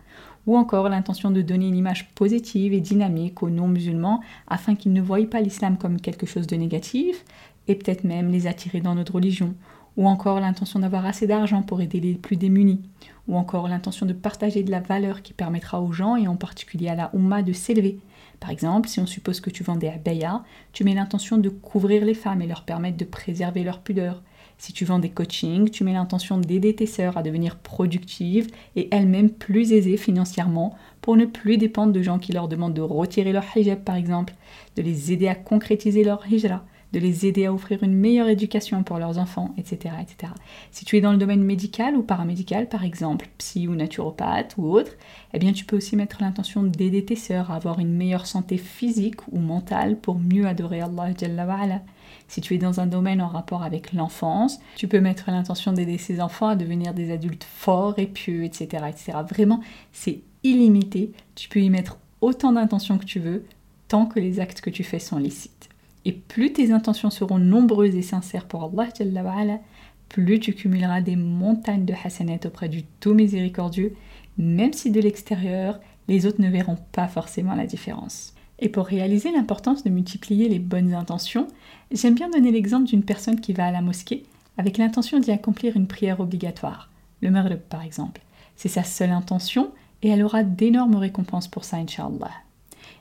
ou 0.46 0.56
encore 0.56 0.88
l'intention 0.88 1.30
de 1.30 1.42
donner 1.42 1.68
une 1.68 1.76
image 1.76 2.11
positive 2.14 2.73
et 2.73 2.80
dynamique 2.80 3.42
aux 3.42 3.50
non-musulmans 3.50 4.20
afin 4.46 4.75
qu'ils 4.75 4.92
ne 4.92 5.02
voient 5.02 5.28
pas 5.28 5.40
l'islam 5.40 5.76
comme 5.76 6.00
quelque 6.00 6.26
chose 6.26 6.46
de 6.46 6.56
négatif 6.56 7.25
et 7.68 7.75
peut-être 7.75 8.04
même 8.04 8.30
les 8.30 8.46
attirer 8.46 8.80
dans 8.80 8.94
notre 8.94 9.14
religion, 9.14 9.54
ou 9.96 10.08
encore 10.08 10.40
l'intention 10.40 10.80
d'avoir 10.80 11.06
assez 11.06 11.26
d'argent 11.26 11.62
pour 11.62 11.80
aider 11.80 12.00
les 12.00 12.14
plus 12.14 12.36
démunis, 12.36 12.82
ou 13.28 13.36
encore 13.36 13.68
l'intention 13.68 14.06
de 14.06 14.12
partager 14.12 14.62
de 14.62 14.70
la 14.70 14.80
valeur 14.80 15.22
qui 15.22 15.32
permettra 15.32 15.80
aux 15.80 15.92
gens 15.92 16.16
et 16.16 16.28
en 16.28 16.36
particulier 16.36 16.88
à 16.88 16.94
la 16.94 17.10
Ummah 17.14 17.42
de 17.42 17.52
s'élever. 17.52 17.98
Par 18.40 18.50
exemple, 18.50 18.88
si 18.88 19.00
on 19.00 19.06
suppose 19.06 19.40
que 19.40 19.50
tu 19.50 19.62
vends 19.62 19.76
des 19.76 19.88
abayas, 19.88 20.42
tu 20.72 20.84
mets 20.84 20.94
l'intention 20.94 21.38
de 21.38 21.48
couvrir 21.48 22.04
les 22.04 22.14
femmes 22.14 22.42
et 22.42 22.46
leur 22.46 22.64
permettre 22.64 22.96
de 22.96 23.04
préserver 23.04 23.62
leur 23.62 23.80
pudeur. 23.80 24.22
Si 24.58 24.72
tu 24.72 24.84
vends 24.84 24.98
des 24.98 25.10
coachings, 25.10 25.70
tu 25.70 25.84
mets 25.84 25.94
l'intention 25.94 26.38
d'aider 26.38 26.74
tes 26.74 26.86
sœurs 26.86 27.16
à 27.16 27.22
devenir 27.22 27.56
productives 27.56 28.48
et 28.76 28.88
elles-mêmes 28.92 29.30
plus 29.30 29.72
aisées 29.72 29.96
financièrement 29.96 30.76
pour 31.00 31.16
ne 31.16 31.24
plus 31.24 31.58
dépendre 31.58 31.92
de 31.92 32.02
gens 32.02 32.18
qui 32.18 32.32
leur 32.32 32.48
demandent 32.48 32.74
de 32.74 32.80
retirer 32.80 33.32
leur 33.32 33.44
hijab 33.56 33.82
par 33.82 33.96
exemple, 33.96 34.34
de 34.76 34.82
les 34.82 35.12
aider 35.12 35.28
à 35.28 35.34
concrétiser 35.34 36.04
leur 36.04 36.24
hijra, 36.30 36.64
de 36.94 37.00
les 37.00 37.26
aider 37.26 37.46
à 37.46 37.52
offrir 37.52 37.82
une 37.82 37.94
meilleure 37.94 38.28
éducation 38.28 38.84
pour 38.84 38.98
leurs 38.98 39.18
enfants, 39.18 39.52
etc., 39.58 39.96
etc. 40.00 40.32
Si 40.70 40.84
tu 40.84 40.96
es 40.96 41.00
dans 41.00 41.10
le 41.10 41.18
domaine 41.18 41.42
médical 41.42 41.96
ou 41.96 42.02
paramédical, 42.02 42.68
par 42.68 42.84
exemple, 42.84 43.28
psy 43.36 43.66
ou 43.66 43.74
naturopathe 43.74 44.54
ou 44.58 44.70
autre, 44.70 44.92
eh 45.32 45.40
bien 45.40 45.52
tu 45.52 45.64
peux 45.64 45.76
aussi 45.76 45.96
mettre 45.96 46.18
l'intention 46.20 46.62
d'aider 46.62 47.04
tes 47.04 47.16
sœurs 47.16 47.50
à 47.50 47.56
avoir 47.56 47.80
une 47.80 47.92
meilleure 47.92 48.26
santé 48.26 48.58
physique 48.58 49.26
ou 49.32 49.40
mentale 49.40 49.98
pour 49.98 50.20
mieux 50.20 50.46
adorer 50.46 50.82
Allah 50.82 51.10
Jalla 51.18 51.82
Si 52.28 52.40
tu 52.40 52.54
es 52.54 52.58
dans 52.58 52.78
un 52.78 52.86
domaine 52.86 53.20
en 53.20 53.28
rapport 53.28 53.64
avec 53.64 53.92
l'enfance, 53.92 54.60
tu 54.76 54.86
peux 54.86 55.00
mettre 55.00 55.32
l'intention 55.32 55.72
d'aider 55.72 55.98
ces 55.98 56.20
enfants 56.20 56.48
à 56.48 56.56
devenir 56.56 56.94
des 56.94 57.10
adultes 57.10 57.44
forts 57.44 57.98
et 57.98 58.06
pieux, 58.06 58.44
etc., 58.44 58.84
etc. 58.88 59.18
Vraiment, 59.28 59.60
c'est 59.92 60.20
illimité. 60.44 61.10
Tu 61.34 61.48
peux 61.48 61.60
y 61.60 61.70
mettre 61.70 61.98
autant 62.20 62.52
d'intentions 62.52 62.98
que 62.98 63.04
tu 63.04 63.18
veux, 63.18 63.44
tant 63.88 64.06
que 64.06 64.20
les 64.20 64.38
actes 64.38 64.60
que 64.60 64.70
tu 64.70 64.84
fais 64.84 65.00
sont 65.00 65.18
licites. 65.18 65.70
Et 66.04 66.12
plus 66.12 66.52
tes 66.52 66.70
intentions 66.70 67.11
seront 67.11 67.38
nombreuses 67.38 67.94
et 67.94 68.02
sincères 68.02 68.46
pour 68.46 68.70
Allah, 68.75 69.61
plus 70.08 70.38
tu 70.38 70.52
cumuleras 70.52 71.00
des 71.00 71.16
montagnes 71.16 71.84
de 71.84 71.94
hasanat 72.04 72.40
auprès 72.44 72.68
du 72.68 72.84
tout 73.00 73.14
miséricordieux, 73.14 73.94
même 74.37 74.73
si 74.73 74.90
de 74.90 75.00
l'extérieur, 75.00 75.80
les 76.08 76.26
autres 76.26 76.40
ne 76.40 76.50
verront 76.50 76.78
pas 76.92 77.08
forcément 77.08 77.54
la 77.54 77.66
différence. 77.66 78.34
Et 78.61 78.68
pour 78.68 78.87
réaliser 78.87 79.32
l'importance 79.32 79.82
de 79.82 79.90
multiplier 79.90 80.49
les 80.49 80.58
bonnes 80.58 80.94
intentions, 80.94 81.49
j'aime 81.90 82.14
bien 82.14 82.30
donner 82.30 82.52
l'exemple 82.52 82.87
d'une 82.87 83.02
personne 83.02 83.40
qui 83.40 83.52
va 83.52 83.66
à 83.66 83.73
la 83.73 83.82
mosquée 83.82 84.25
avec 84.56 84.78
l'intention 84.78 85.18
d'y 85.18 85.32
accomplir 85.32 85.76
une 85.76 85.88
prière 85.88 86.20
obligatoire, 86.20 86.90
le 87.20 87.30
maghrib 87.30 87.58
par 87.58 87.82
exemple. 87.82 88.20
C'est 88.56 88.68
sa 88.68 88.84
seule 88.84 89.11
intention 89.11 89.73
et 90.02 90.08
elle 90.08 90.23
aura 90.23 90.44
d'énormes 90.44 90.96
récompenses 90.96 91.49
pour 91.49 91.64
ça, 91.64 91.78
Inch'Allah 91.78 92.43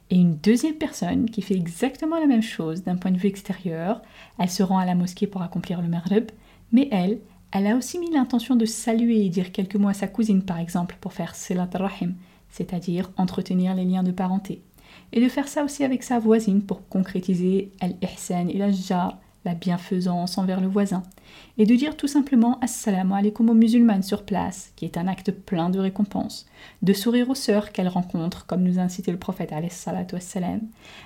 et 0.10 0.16
une 0.16 0.36
deuxième 0.36 0.76
personne 0.76 1.30
qui 1.30 1.42
fait 1.42 1.56
exactement 1.56 2.20
la 2.20 2.28
même 2.28 2.42
chose 2.42 2.84
d'un 2.84 2.98
point 2.98 3.12
de 3.12 3.18
vue 3.18 3.30
extérieur. 3.30 4.02
Elle 4.38 4.50
se 4.50 4.64
rend 4.64 4.78
à 4.78 4.86
la 4.86 4.96
mosquée 4.96 5.28
pour 5.28 5.42
accomplir 5.42 5.82
le 5.82 5.88
maghrib, 5.88 6.30
mais 6.72 6.88
elle, 6.92 7.20
elle 7.52 7.68
a 7.68 7.76
aussi 7.76 8.00
mis 8.00 8.12
l'intention 8.12 8.56
de 8.56 8.66
saluer 8.66 9.26
et 9.26 9.30
dire 9.30 9.52
quelques 9.52 9.76
mots 9.76 9.90
à 9.90 9.94
sa 9.94 10.08
cousine 10.08 10.44
par 10.44 10.60
exemple 10.60 10.98
pour 11.00 11.14
faire 11.14 11.36
silat 11.36 11.70
rahim, 11.74 12.16
c'est-à-dire 12.50 13.12
entretenir 13.18 13.76
les 13.76 13.86
liens 13.86 14.04
de 14.04 14.12
parenté. 14.12 14.62
Et 15.12 15.22
de 15.22 15.30
faire 15.30 15.48
ça 15.48 15.64
aussi 15.64 15.84
avec 15.84 16.04
sa 16.04 16.20
voisine 16.20 16.62
pour 16.62 16.88
concrétiser 16.88 17.72
al-ihsan 17.80 18.50
et 18.50 18.58
la 18.58 18.72
jar, 18.72 19.20
la 19.46 19.54
bienfaisance 19.56 20.38
envers 20.38 20.62
le 20.62 20.68
voisin, 20.68 21.04
et 21.58 21.66
de 21.66 21.76
dire 21.76 21.98
tout 21.98 22.08
simplement 22.08 22.60
Assalamu 22.62 23.14
alaikum 23.14 23.50
aux 23.50 23.54
musulmanes 23.54 24.04
sur 24.04 24.24
place, 24.24 24.72
qui 24.76 24.86
est 24.86 24.98
un 24.98 25.08
acte 25.08 25.32
plein 25.32 25.70
de 25.70 25.80
récompenses, 25.80 26.46
de 26.82 26.94
sourire 26.94 27.30
aux 27.30 27.36
sœurs 27.36 27.72
qu'elle 27.72 27.90
rencontre, 27.90 28.46
comme 28.46 28.64
nous 28.64 28.80
a 28.80 28.84
incité 28.84 29.12
le 29.12 29.20
prophète 29.20 29.52
wassalam. 29.52 30.62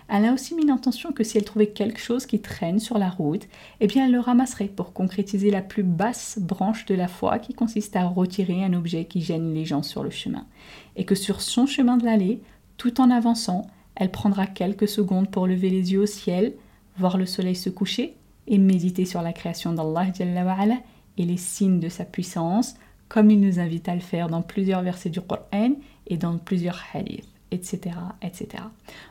Elle 0.08 0.26
a 0.26 0.34
aussi 0.34 0.54
mis 0.54 0.66
l'intention 0.66 1.12
que 1.12 1.24
si 1.24 1.38
elle 1.38 1.46
trouvait 1.46 1.68
quelque 1.68 2.00
chose 2.00 2.26
qui 2.26 2.40
traîne 2.40 2.80
sur 2.80 3.00
la 3.00 3.10
route, 3.10 3.48
eh 3.80 3.88
bien 3.88 4.06
elle 4.06 4.12
le 4.12 4.20
ramasserait 4.20 4.66
pour 4.66 4.94
concrétiser 4.94 5.50
la 5.50 5.62
plus 5.62 5.84
basse 5.84 6.38
branche 6.40 6.86
de 6.86 6.96
la 6.96 7.08
foi 7.08 7.40
qui 7.40 7.54
consiste 7.54 7.96
à 7.96 8.06
retirer 8.06 8.64
un 8.64 8.74
objet 8.74 9.06
qui 9.06 9.22
gêne 9.22 9.54
les 9.54 9.66
gens 9.66 9.84
sur 9.84 10.04
le 10.04 10.12
chemin, 10.12 10.46
et 10.96 11.06
que 11.06 11.16
sur 11.16 11.42
son 11.42 11.66
chemin 11.66 11.98
de 11.98 12.06
l'allée, 12.06 12.42
tout 12.78 13.02
en 13.02 13.10
avançant, 13.10 13.66
elle 13.96 14.12
prendra 14.12 14.46
quelques 14.46 14.88
secondes 14.88 15.32
pour 15.32 15.48
lever 15.48 15.72
les 15.72 15.92
yeux 15.94 16.02
au 16.02 16.06
ciel, 16.06 16.54
voir 16.98 17.18
le 17.18 17.26
soleil 17.26 17.56
se 17.56 17.72
coucher 17.72 18.16
et 18.48 18.58
méditer 18.58 19.06
sur 19.06 19.22
la 19.22 19.34
création 19.34 19.74
d'Allah 19.74 20.08
et 21.18 21.26
les 21.26 21.38
signes 21.38 21.80
de 21.80 21.90
sa 21.90 22.06
puissance, 22.06 22.76
comme 23.10 23.32
il 23.32 23.40
nous 23.40 23.60
invite 23.60 23.90
à 23.90 23.96
le 23.96 24.02
faire 24.02 24.30
dans 24.30 24.42
plusieurs 24.42 24.82
versets 24.82 25.10
du 25.10 25.22
Coran 25.22 25.72
et 26.08 26.18
dans 26.18 26.38
plusieurs 26.38 26.82
hadiths, 26.94 27.28
etc., 27.52 27.96
etc. 28.22 28.64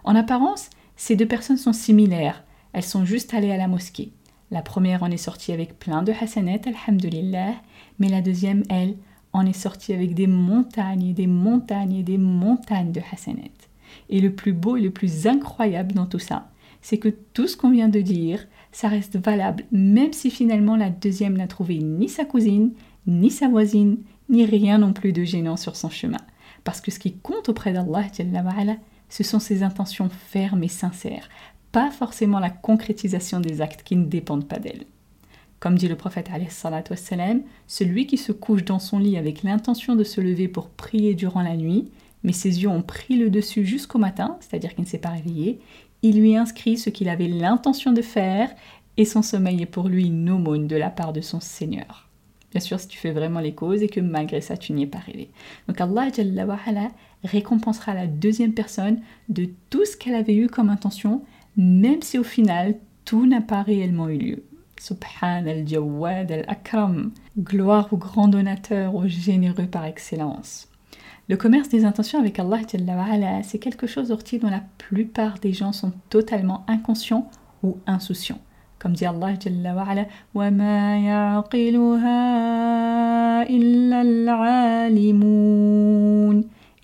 En 0.05 0.15
apparence, 0.15 0.71
ces 0.97 1.17
deux 1.17 1.27
personnes 1.27 1.57
sont 1.57 1.73
similaires. 1.73 2.43
Elles 2.73 2.83
sont 2.83 3.05
juste 3.05 3.35
allées 3.35 3.53
à 3.53 3.57
la 3.57 3.69
mosquée. 3.69 4.13
La 4.51 4.63
première 4.63 5.03
en 5.03 5.11
est 5.11 5.17
sortie 5.17 5.53
avec 5.53 5.79
plein 5.79 6.03
de 6.03 6.13
hasanat, 6.13 6.61
alhamdulillah, 6.67 7.55
mais 7.99 8.09
la 8.09 8.23
deuxième, 8.23 8.63
elle, 8.69 8.97
en 9.33 9.45
est 9.45 9.53
sortie 9.53 9.93
avec 9.93 10.15
des 10.15 10.27
montagnes 10.27 11.09
et 11.09 11.13
des 11.13 11.27
montagnes 11.27 11.97
et 11.97 12.03
des 12.03 12.19
montagnes 12.19 12.93
de 12.93 13.03
hasanat. 13.13 13.43
Et 14.09 14.21
le 14.21 14.33
plus 14.33 14.53
beau 14.53 14.77
et 14.77 14.81
le 14.81 14.91
plus 14.91 15.27
incroyable 15.27 15.95
dans 15.95 16.07
tout 16.07 16.19
ça, 16.19 16.49
c'est 16.81 16.99
que 16.99 17.09
tout 17.09 17.49
ce 17.49 17.57
qu'on 17.57 17.71
vient 17.71 17.89
de 17.89 18.01
dire, 18.01 18.47
ça 18.77 18.89
reste 18.89 19.17
valable, 19.17 19.65
même 19.73 20.13
si 20.13 20.31
finalement 20.31 20.77
la 20.77 20.91
deuxième 20.91 21.35
n'a 21.35 21.47
trouvé 21.47 21.79
ni 21.79 22.11
sa 22.11 22.27
cousine, 22.27 22.73
ni 23.07 23.31
sa 23.31 23.49
voisine, 23.49 23.97
ni 24.29 24.45
rien 24.45 24.77
non 24.77 24.93
plus 24.93 25.15
de 25.15 25.25
gênant 25.25 25.57
sur 25.57 25.77
son 25.77 25.89
chemin. 25.89 26.21
Parce 26.63 26.83
que 26.83 26.91
ce 26.91 26.99
qui 26.99 27.17
compte 27.17 27.49
auprès 27.49 27.73
d'Allah, 27.73 28.03
ce 29.09 29.23
sont 29.23 29.39
ses 29.39 29.63
intentions 29.63 30.11
fermes 30.11 30.63
et 30.63 30.69
sincères, 30.69 31.31
pas 31.73 31.91
forcément 31.91 32.39
la 32.39 32.51
concrétisation 32.51 33.41
des 33.41 33.63
actes 33.63 33.83
qui 33.83 33.97
ne 33.97 34.05
dépendent 34.05 34.47
pas 34.47 34.59
d'elle. 34.59 34.85
Comme 35.59 35.77
dit 35.77 35.89
le 35.89 35.97
prophète 35.97 36.29
wassalam, 36.91 37.41
celui 37.67 38.07
qui 38.07 38.19
se 38.19 38.33
couche 38.33 38.63
dans 38.63 38.79
son 38.79 38.99
lit 38.99 39.17
avec 39.17 39.43
l'intention 39.43 39.97
de 39.97 40.05
se 40.05 40.21
lever 40.21 40.49
pour 40.49 40.69
prier 40.69 41.15
durant 41.15 41.41
la 41.41 41.57
nuit, 41.57 41.91
mais 42.25 42.33
ses 42.33 42.63
yeux 42.63 42.69
ont 42.69 42.83
pris 42.83 43.17
le 43.17 43.31
dessus 43.31 43.65
jusqu'au 43.65 43.99
matin, 43.99 44.37
c'est-à-dire 44.41 44.75
qu'il 44.75 44.85
ne 44.85 44.89
s'est 44.89 44.99
pas 44.99 45.11
réveillé, 45.11 45.61
il 46.09 46.21
lui 46.21 46.37
inscrit 46.37 46.79
ce 46.79 46.91
qu'il 46.91 47.09
avait 47.09 47.27
l'intention 47.27 47.93
de 47.93 48.03
faire 48.03 48.51
et 48.97 49.05
son 49.05 49.23
sommeil 49.23 49.63
est 49.63 49.67
pour 49.67 49.89
lui 49.89 50.07
une 50.07 50.31
aumône 50.31 50.69
de 50.69 50.77
la 50.77 50.91
part 50.91 51.13
de 51.13 51.21
son 51.21 51.41
Seigneur. 51.41 52.09
Bien 52.53 52.61
sûr, 52.61 52.79
si 52.79 52.87
tu 52.87 52.99
fais 52.99 53.11
vraiment 53.11 53.41
les 53.41 53.55
causes 53.55 53.83
et 53.83 53.89
que 53.89 54.01
malgré 54.01 54.41
ça, 54.41 54.57
tu 54.57 54.73
n'y 54.73 54.85
es 54.85 54.87
pas 54.87 54.99
rêvé. 54.99 55.31
Donc 55.69 55.81
Allah 55.81 56.09
récompensera 57.25 57.93
la 57.93 58.07
deuxième 58.07 58.55
personne 58.55 59.01
de 59.29 59.49
tout 59.69 59.85
ce 59.85 59.97
qu'elle 59.97 60.15
avait 60.15 60.37
eu 60.37 60.47
comme 60.47 60.71
intention, 60.71 61.23
même 61.57 62.03
si 62.03 62.19
au 62.19 62.25
final, 62.25 62.77
tout 63.05 63.27
n'a 63.27 63.41
pas 63.41 63.63
réellement 63.63 64.09
eu 64.09 64.19
lieu. 64.19 64.45
Subhan 64.81 65.47
al-Jawad 65.47 66.31
al-Akram. 66.31 67.11
Gloire 67.39 67.93
au 67.93 67.97
grand 67.97 68.29
donateur, 68.29 68.95
au 68.95 69.09
généreux 69.09 69.67
par 69.67 69.85
excellence. 69.85 70.69
Le 71.29 71.37
commerce 71.37 71.69
des 71.69 71.85
intentions 71.85 72.21
avec 72.21 72.39
Allah, 72.39 72.61
c'est 73.43 73.59
quelque 73.59 73.89
chose 73.89 74.09
d'orti 74.09 74.39
dont 74.39 74.49
la 74.49 74.63
plupart 74.79 75.41
des 75.41 75.53
gens 75.53 75.73
sont 75.73 75.93
totalement 76.09 76.65
inconscients 76.69 77.29
ou 77.65 77.79
insouciants. 77.89 78.39
Comme 78.79 78.93
dit 78.93 79.07
Allah, 79.07 79.33
et 79.33 79.39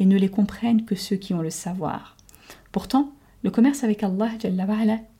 ne 0.06 0.18
les 0.18 0.28
comprennent 0.28 0.84
que 0.84 0.96
ceux 0.96 1.16
qui 1.16 1.34
ont 1.34 1.42
le 1.42 1.50
savoir. 1.50 2.16
Pourtant, 2.72 3.12
le 3.44 3.50
commerce 3.50 3.84
avec 3.84 4.02
Allah, 4.02 4.30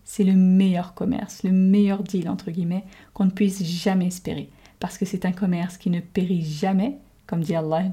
c'est 0.03 0.25
le 0.25 0.35
meilleur 0.35 0.95
commerce, 0.95 1.45
le 1.45 1.53
meilleur 1.53 2.03
deal, 2.03 2.29
entre 2.29 2.51
guillemets, 2.51 2.85
qu'on 3.15 3.27
ne 3.27 3.31
puisse 3.31 3.63
jamais 3.63 4.09
espérer. 4.09 4.51
Parce 4.81 4.99
que 4.99 5.05
c'est 5.05 5.27
un 5.27 5.33
commerce 5.33 5.77
qui 5.77 5.91
ne 5.91 6.01
périt 6.01 6.43
jamais, 6.43 6.99
comme 7.29 7.43
dit 7.43 7.55
Allah, 7.55 7.85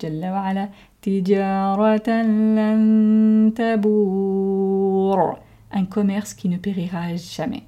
un 5.71 5.85
commerce 5.85 6.33
qui 6.33 6.49
ne 6.49 6.57
périra 6.57 7.15
jamais. 7.15 7.63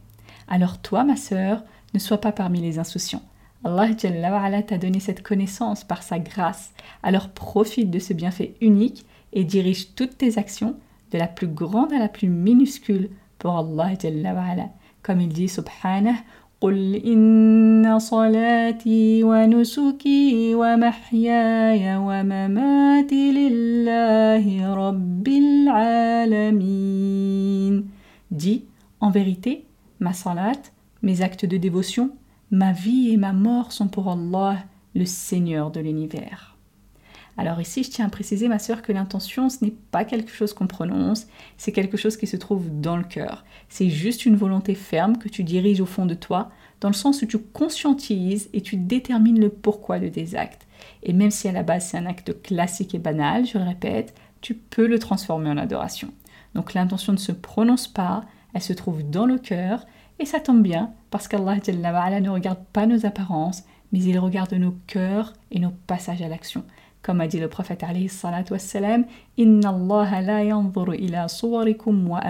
Alors 0.49 0.79
toi, 0.79 1.05
ma 1.05 1.15
sœur, 1.15 1.63
ne 1.93 1.99
sois 1.99 2.19
pas 2.19 2.33
parmi 2.33 2.59
les 2.59 2.77
insouciants. 2.77 3.23
Allah 3.63 4.63
t'a 4.63 4.77
donné 4.77 4.99
cette 4.99 5.23
connaissance 5.23 5.85
par 5.85 6.03
sa 6.03 6.19
grâce. 6.19 6.73
Alors 7.03 7.29
profite 7.29 7.89
de 7.89 7.99
ce 7.99 8.11
bienfait 8.11 8.55
unique 8.59 9.05
et 9.31 9.45
dirige 9.45 9.95
toutes 9.95 10.17
tes 10.17 10.37
actions 10.37 10.75
de 11.11 11.17
la 11.17 11.27
plus 11.27 11.47
grande 11.47 11.93
à 11.93 11.99
la 11.99 12.09
plus 12.09 12.27
minuscule 12.27 13.11
pour 13.39 13.57
Allah 13.57 13.93
Comme 15.03 15.21
il 15.21 15.29
dit 15.29 15.47
subhanah 15.47 16.17
قل 16.60 16.94
إن 16.94 17.98
صلاتي 17.98 19.22
ونسكي 19.24 20.54
ومحياي 20.54 21.96
ومماتي 21.96 23.32
لله 23.32 24.74
رب 24.74 25.28
العالمين 25.28 27.16
Dis, 28.30 28.64
en 29.00 29.10
vérité, 29.10 29.64
ma 30.00 30.12
salat, 30.12 30.60
mes 31.02 31.22
actes 31.22 31.44
de 31.46 31.56
dévotion, 31.56 32.10
ma 32.50 32.72
vie 32.72 33.10
et 33.12 33.16
ma 33.16 33.32
mort 33.32 33.72
sont 33.72 33.88
pour 33.88 34.10
Allah, 34.10 34.58
le 34.94 35.06
Seigneur 35.06 35.70
de 35.70 35.80
l'univers. 35.80 36.56
Alors 37.37 37.61
ici, 37.61 37.83
je 37.83 37.89
tiens 37.89 38.05
à 38.05 38.09
préciser, 38.09 38.47
ma 38.47 38.59
sœur, 38.59 38.81
que 38.81 38.91
l'intention, 38.91 39.49
ce 39.49 39.63
n'est 39.63 39.73
pas 39.91 40.03
quelque 40.05 40.31
chose 40.31 40.53
qu'on 40.53 40.67
prononce, 40.67 41.27
c'est 41.57 41.71
quelque 41.71 41.97
chose 41.97 42.17
qui 42.17 42.27
se 42.27 42.37
trouve 42.37 42.81
dans 42.81 42.97
le 42.97 43.03
cœur. 43.03 43.45
C'est 43.69 43.89
juste 43.89 44.25
une 44.25 44.35
volonté 44.35 44.75
ferme 44.75 45.17
que 45.17 45.29
tu 45.29 45.43
diriges 45.43 45.81
au 45.81 45.85
fond 45.85 46.05
de 46.05 46.13
toi, 46.13 46.51
dans 46.81 46.89
le 46.89 46.93
sens 46.93 47.21
où 47.21 47.25
tu 47.25 47.37
conscientises 47.37 48.49
et 48.53 48.61
tu 48.61 48.75
détermines 48.75 49.39
le 49.39 49.49
pourquoi 49.49 49.99
de 49.99 50.09
tes 50.09 50.35
actes. 50.35 50.67
Et 51.03 51.13
même 51.13 51.31
si 51.31 51.47
à 51.47 51.51
la 51.51 51.63
base 51.63 51.87
c'est 51.87 51.97
un 51.97 52.05
acte 52.05 52.41
classique 52.41 52.95
et 52.95 52.99
banal, 52.99 53.45
je 53.45 53.57
le 53.57 53.63
répète, 53.63 54.13
tu 54.41 54.55
peux 54.55 54.87
le 54.87 54.99
transformer 54.99 55.49
en 55.49 55.57
adoration. 55.57 56.11
Donc 56.55 56.73
l'intention 56.73 57.13
ne 57.13 57.17
se 57.17 57.31
prononce 57.31 57.87
pas, 57.87 58.23
elle 58.53 58.61
se 58.61 58.73
trouve 58.73 59.09
dans 59.09 59.25
le 59.25 59.37
cœur, 59.37 59.85
et 60.19 60.25
ça 60.25 60.39
tombe 60.39 60.61
bien, 60.61 60.91
parce 61.09 61.27
qu'Allah 61.27 61.55
ne 62.19 62.29
regarde 62.29 62.63
pas 62.73 62.85
nos 62.85 63.05
apparences, 63.05 63.63
mais 63.91 63.99
il 63.99 64.19
regarde 64.19 64.53
nos 64.53 64.75
cœurs 64.87 65.33
et 65.51 65.59
nos 65.59 65.71
passages 65.87 66.21
à 66.21 66.27
l'action. 66.27 66.63
Comme 67.01 67.21
a 67.21 67.27
dit 67.27 67.39
le 67.39 67.47
prophète 67.47 67.83
alayhi 67.83 68.09
Inna 69.37 69.69
Allah 69.69 70.47
ila 70.99 71.27
suwarikum 71.27 72.09
wa 72.09 72.21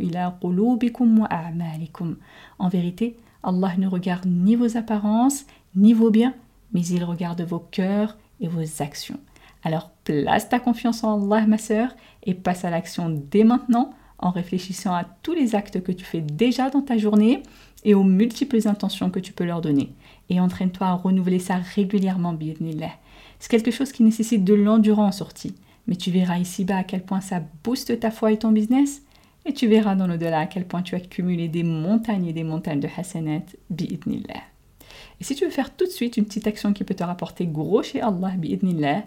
ila 0.00 0.34
wa 0.42 1.26
a'malikum. 1.30 2.16
En 2.58 2.68
vérité, 2.68 3.16
Allah 3.44 3.72
ne 3.78 3.86
regarde 3.86 4.26
ni 4.26 4.56
vos 4.56 4.76
apparences, 4.76 5.46
ni 5.76 5.92
vos 5.92 6.10
biens, 6.10 6.34
mais 6.72 6.84
il 6.86 7.04
regarde 7.04 7.42
vos 7.42 7.60
cœurs 7.60 8.16
et 8.40 8.48
vos 8.48 8.82
actions. 8.82 9.20
Alors 9.62 9.90
place 10.02 10.48
ta 10.48 10.58
confiance 10.58 11.04
en 11.04 11.22
Allah, 11.22 11.46
ma 11.46 11.58
sœur, 11.58 11.94
et 12.24 12.34
passe 12.34 12.64
à 12.64 12.70
l'action 12.70 13.08
dès 13.30 13.44
maintenant 13.44 13.90
en 14.18 14.30
réfléchissant 14.30 14.94
à 14.94 15.04
tous 15.22 15.34
les 15.34 15.54
actes 15.54 15.82
que 15.82 15.92
tu 15.92 16.04
fais 16.04 16.20
déjà 16.20 16.70
dans 16.70 16.82
ta 16.82 16.96
journée 16.96 17.42
et 17.84 17.94
aux 17.94 18.04
multiples 18.04 18.66
intentions 18.66 19.10
que 19.10 19.20
tu 19.20 19.32
peux 19.32 19.44
leur 19.44 19.60
donner. 19.60 19.92
Et 20.30 20.40
entraîne-toi 20.40 20.86
à 20.86 20.94
renouveler 20.94 21.38
ça 21.38 21.56
régulièrement, 21.56 22.32
bi'idnillah. 22.32 22.92
C'est 23.38 23.50
quelque 23.50 23.70
chose 23.70 23.92
qui 23.92 24.02
nécessite 24.02 24.44
de 24.44 24.54
l'endurance 24.54 25.18
sortie. 25.18 25.54
Mais 25.86 25.96
tu 25.96 26.10
verras 26.10 26.38
ici-bas 26.38 26.78
à 26.78 26.84
quel 26.84 27.02
point 27.02 27.20
ça 27.20 27.42
booste 27.62 28.00
ta 28.00 28.10
foi 28.10 28.32
et 28.32 28.38
ton 28.38 28.52
business. 28.52 29.02
Et 29.44 29.52
tu 29.52 29.66
verras 29.66 29.94
dans 29.94 30.06
l'au-delà 30.06 30.40
à 30.40 30.46
quel 30.46 30.66
point 30.66 30.82
tu 30.82 30.94
as 30.94 31.00
cumulé 31.00 31.48
des 31.48 31.62
montagnes 31.62 32.26
et 32.26 32.32
des 32.32 32.44
montagnes 32.44 32.80
de 32.80 32.88
hasanat, 32.96 33.44
bi'idnillah. 33.68 34.42
Et 35.20 35.24
si 35.24 35.34
tu 35.34 35.44
veux 35.44 35.50
faire 35.50 35.76
tout 35.76 35.84
de 35.84 35.90
suite 35.90 36.16
une 36.16 36.24
petite 36.24 36.46
action 36.46 36.72
qui 36.72 36.84
peut 36.84 36.94
te 36.94 37.04
rapporter 37.04 37.46
gros 37.46 37.82
chez 37.82 38.00
Allah, 38.00 38.32
bi'idnillah, 38.38 39.04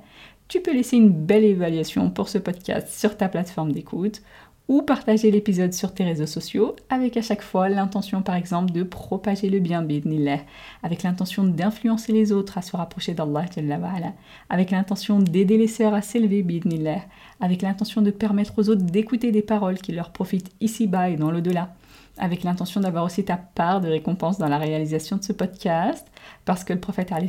tu 0.48 0.62
peux 0.62 0.74
laisser 0.74 0.98
une 0.98 1.10
belle 1.12 1.44
évaluation 1.44 2.10
pour 2.10 2.30
ce 2.30 2.38
podcast 2.38 2.88
sur 2.88 3.18
ta 3.18 3.28
plateforme 3.28 3.72
d'écoute 3.72 4.22
ou 4.68 4.82
partager 4.82 5.32
l'épisode 5.32 5.74
sur 5.74 5.94
tes 5.94 6.04
réseaux 6.04 6.26
sociaux 6.26 6.76
avec 6.90 7.16
à 7.18 7.22
chaque 7.22 7.42
fois 7.42 7.70
l'intention 7.70 8.22
par 8.22 8.36
exemple 8.36 8.72
de 8.72 8.84
propager 8.84 9.50
le 9.50 9.60
bien 9.60 9.82
bidnillah, 9.82 10.40
avec 10.84 11.04
l'intention 11.04 11.44
d'influencer 11.44 12.12
les 12.12 12.32
autres 12.32 12.58
à 12.58 12.62
se 12.62 12.76
rapprocher 12.76 13.14
d'Allah 13.14 13.46
avec 14.50 14.72
l'intention 14.72 15.20
d'aider 15.20 15.58
les 15.58 15.68
sœurs 15.68 15.94
à 15.94 16.02
s'élever 16.02 16.44
bidnillah, 16.44 17.02
avec 17.40 17.62
l'intention 17.62 18.02
de 18.02 18.12
permettre 18.12 18.54
aux 18.58 18.70
autres 18.70 18.84
d'écouter 18.84 19.32
des 19.32 19.42
paroles 19.42 19.78
qui 19.78 19.92
leur 19.94 20.12
profitent 20.12 20.52
ici-bas 20.60 21.10
et 21.10 21.16
dans 21.16 21.32
l'au-delà 21.32 21.74
avec 22.20 22.44
l'intention 22.44 22.82
d'avoir 22.82 23.04
aussi 23.04 23.24
ta 23.24 23.38
part 23.38 23.82
de 23.82 23.88
récompense 23.88 24.38
dans 24.38 24.48
la 24.48 24.58
réalisation 24.58 25.18
de 25.18 25.24
ce 25.24 25.34
podcast, 25.34 26.08
parce 26.46 26.64
que 26.64 26.74
le 26.74 26.80
prophète 26.80 27.12
a 27.12 27.20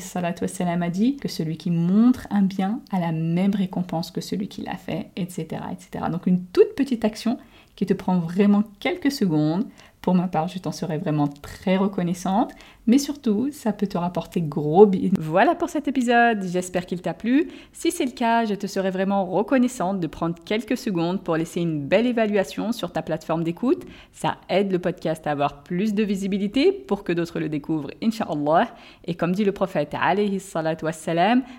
dit 0.90 1.16
que 1.16 1.28
celui 1.28 1.56
qui 1.56 1.70
montre 1.70 2.26
un 2.30 2.42
bien 2.42 2.80
a 2.92 3.00
la 3.00 3.12
même 3.12 3.54
récompense 3.54 4.10
que 4.10 4.20
celui 4.20 4.48
qui 4.48 4.62
l'a 4.62 4.76
fait, 4.76 5.10
etc., 5.16 5.62
etc. 5.72 6.04
Donc 6.10 6.26
une 6.26 6.44
toute 6.46 6.74
petite 6.76 7.04
action 7.04 7.38
qui 7.76 7.86
te 7.86 7.94
prend 7.94 8.18
vraiment 8.18 8.64
quelques 8.80 9.12
secondes 9.12 9.64
pour 10.00 10.14
ma 10.14 10.28
part, 10.28 10.48
je 10.48 10.58
t'en 10.58 10.72
serais 10.72 10.98
vraiment 10.98 11.28
très 11.28 11.76
reconnaissante, 11.76 12.52
mais 12.86 12.98
surtout, 12.98 13.50
ça 13.52 13.72
peut 13.72 13.86
te 13.86 13.98
rapporter 13.98 14.40
gros 14.40 14.86
bien. 14.86 15.10
Voilà 15.18 15.54
pour 15.54 15.68
cet 15.68 15.88
épisode, 15.88 16.42
j'espère 16.44 16.86
qu'il 16.86 17.02
t'a 17.02 17.14
plu. 17.14 17.48
Si 17.72 17.90
c'est 17.90 18.06
le 18.06 18.12
cas, 18.12 18.44
je 18.44 18.54
te 18.54 18.66
serais 18.66 18.90
vraiment 18.90 19.26
reconnaissante 19.26 20.00
de 20.00 20.06
prendre 20.06 20.36
quelques 20.44 20.76
secondes 20.76 21.22
pour 21.22 21.36
laisser 21.36 21.60
une 21.60 21.86
belle 21.86 22.06
évaluation 22.06 22.72
sur 22.72 22.92
ta 22.92 23.02
plateforme 23.02 23.44
d'écoute. 23.44 23.84
Ça 24.12 24.38
aide 24.48 24.72
le 24.72 24.78
podcast 24.78 25.26
à 25.26 25.32
avoir 25.32 25.62
plus 25.62 25.92
de 25.94 26.02
visibilité 26.02 26.72
pour 26.72 27.04
que 27.04 27.12
d'autres 27.12 27.40
le 27.40 27.48
découvrent, 27.48 27.90
inshallah. 28.02 28.68
Et 29.04 29.14
comme 29.14 29.32
dit 29.32 29.44
le 29.44 29.52
prophète 29.52 29.94
alayhi 30.00 30.40
salatu 30.40 30.86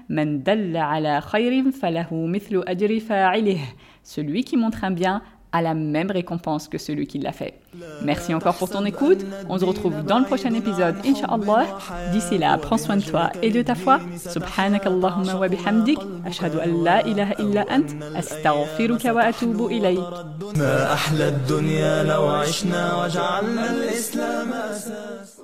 khayrin 0.07 1.71
falahu. 1.71 2.29
Celui 4.03 4.43
qui 4.43 4.57
montre 4.57 4.83
un 4.83 4.91
bien 4.91 5.21
a 5.52 5.62
la 5.62 5.74
même 5.74 6.10
récompense 6.10 6.66
que 6.66 6.78
celui 6.78 7.06
qui 7.06 7.18
l'a 7.20 7.30
fait. 7.30 7.60
Merci 8.02 8.34
encore 8.34 8.56
pour 8.56 8.68
ton 8.68 8.84
écoute. 8.84 9.24
On 9.48 9.56
se 9.56 9.64
retrouve 9.64 10.02
dans 10.02 10.18
le 10.18 10.24
prochain 10.24 10.52
épisode, 10.52 10.96
Inch'Allah. 11.06 11.66
D'ici 12.12 12.38
là, 12.38 12.58
prends 12.58 12.76
soin 12.76 12.96
de 12.96 13.02
toi 13.02 13.30
et 13.40 13.52
de 13.52 13.62
ta 13.62 13.76
foi. 13.76 14.00
Subhanak 14.18 14.84
Allahumma 14.84 15.36
wa 15.36 15.48
bihamdik. 15.48 16.00
Ashhadu 16.26 16.58
an 16.58 16.82
la 16.82 17.06
ilaha 17.06 17.34
illa 17.38 17.64
ant. 17.70 17.88
Astaghfiruka 18.16 19.14
wa 19.14 19.22
atubu 19.22 19.70
ilayk. 19.70 20.00
ما 20.56 20.92
أحلى 20.92 21.28
الدنيا 21.28 22.02
لو 22.02 22.26
عشنا 22.28 23.04
وجعلنا 23.04 23.70
الإسلام 23.70 24.52
أساس 24.52 25.40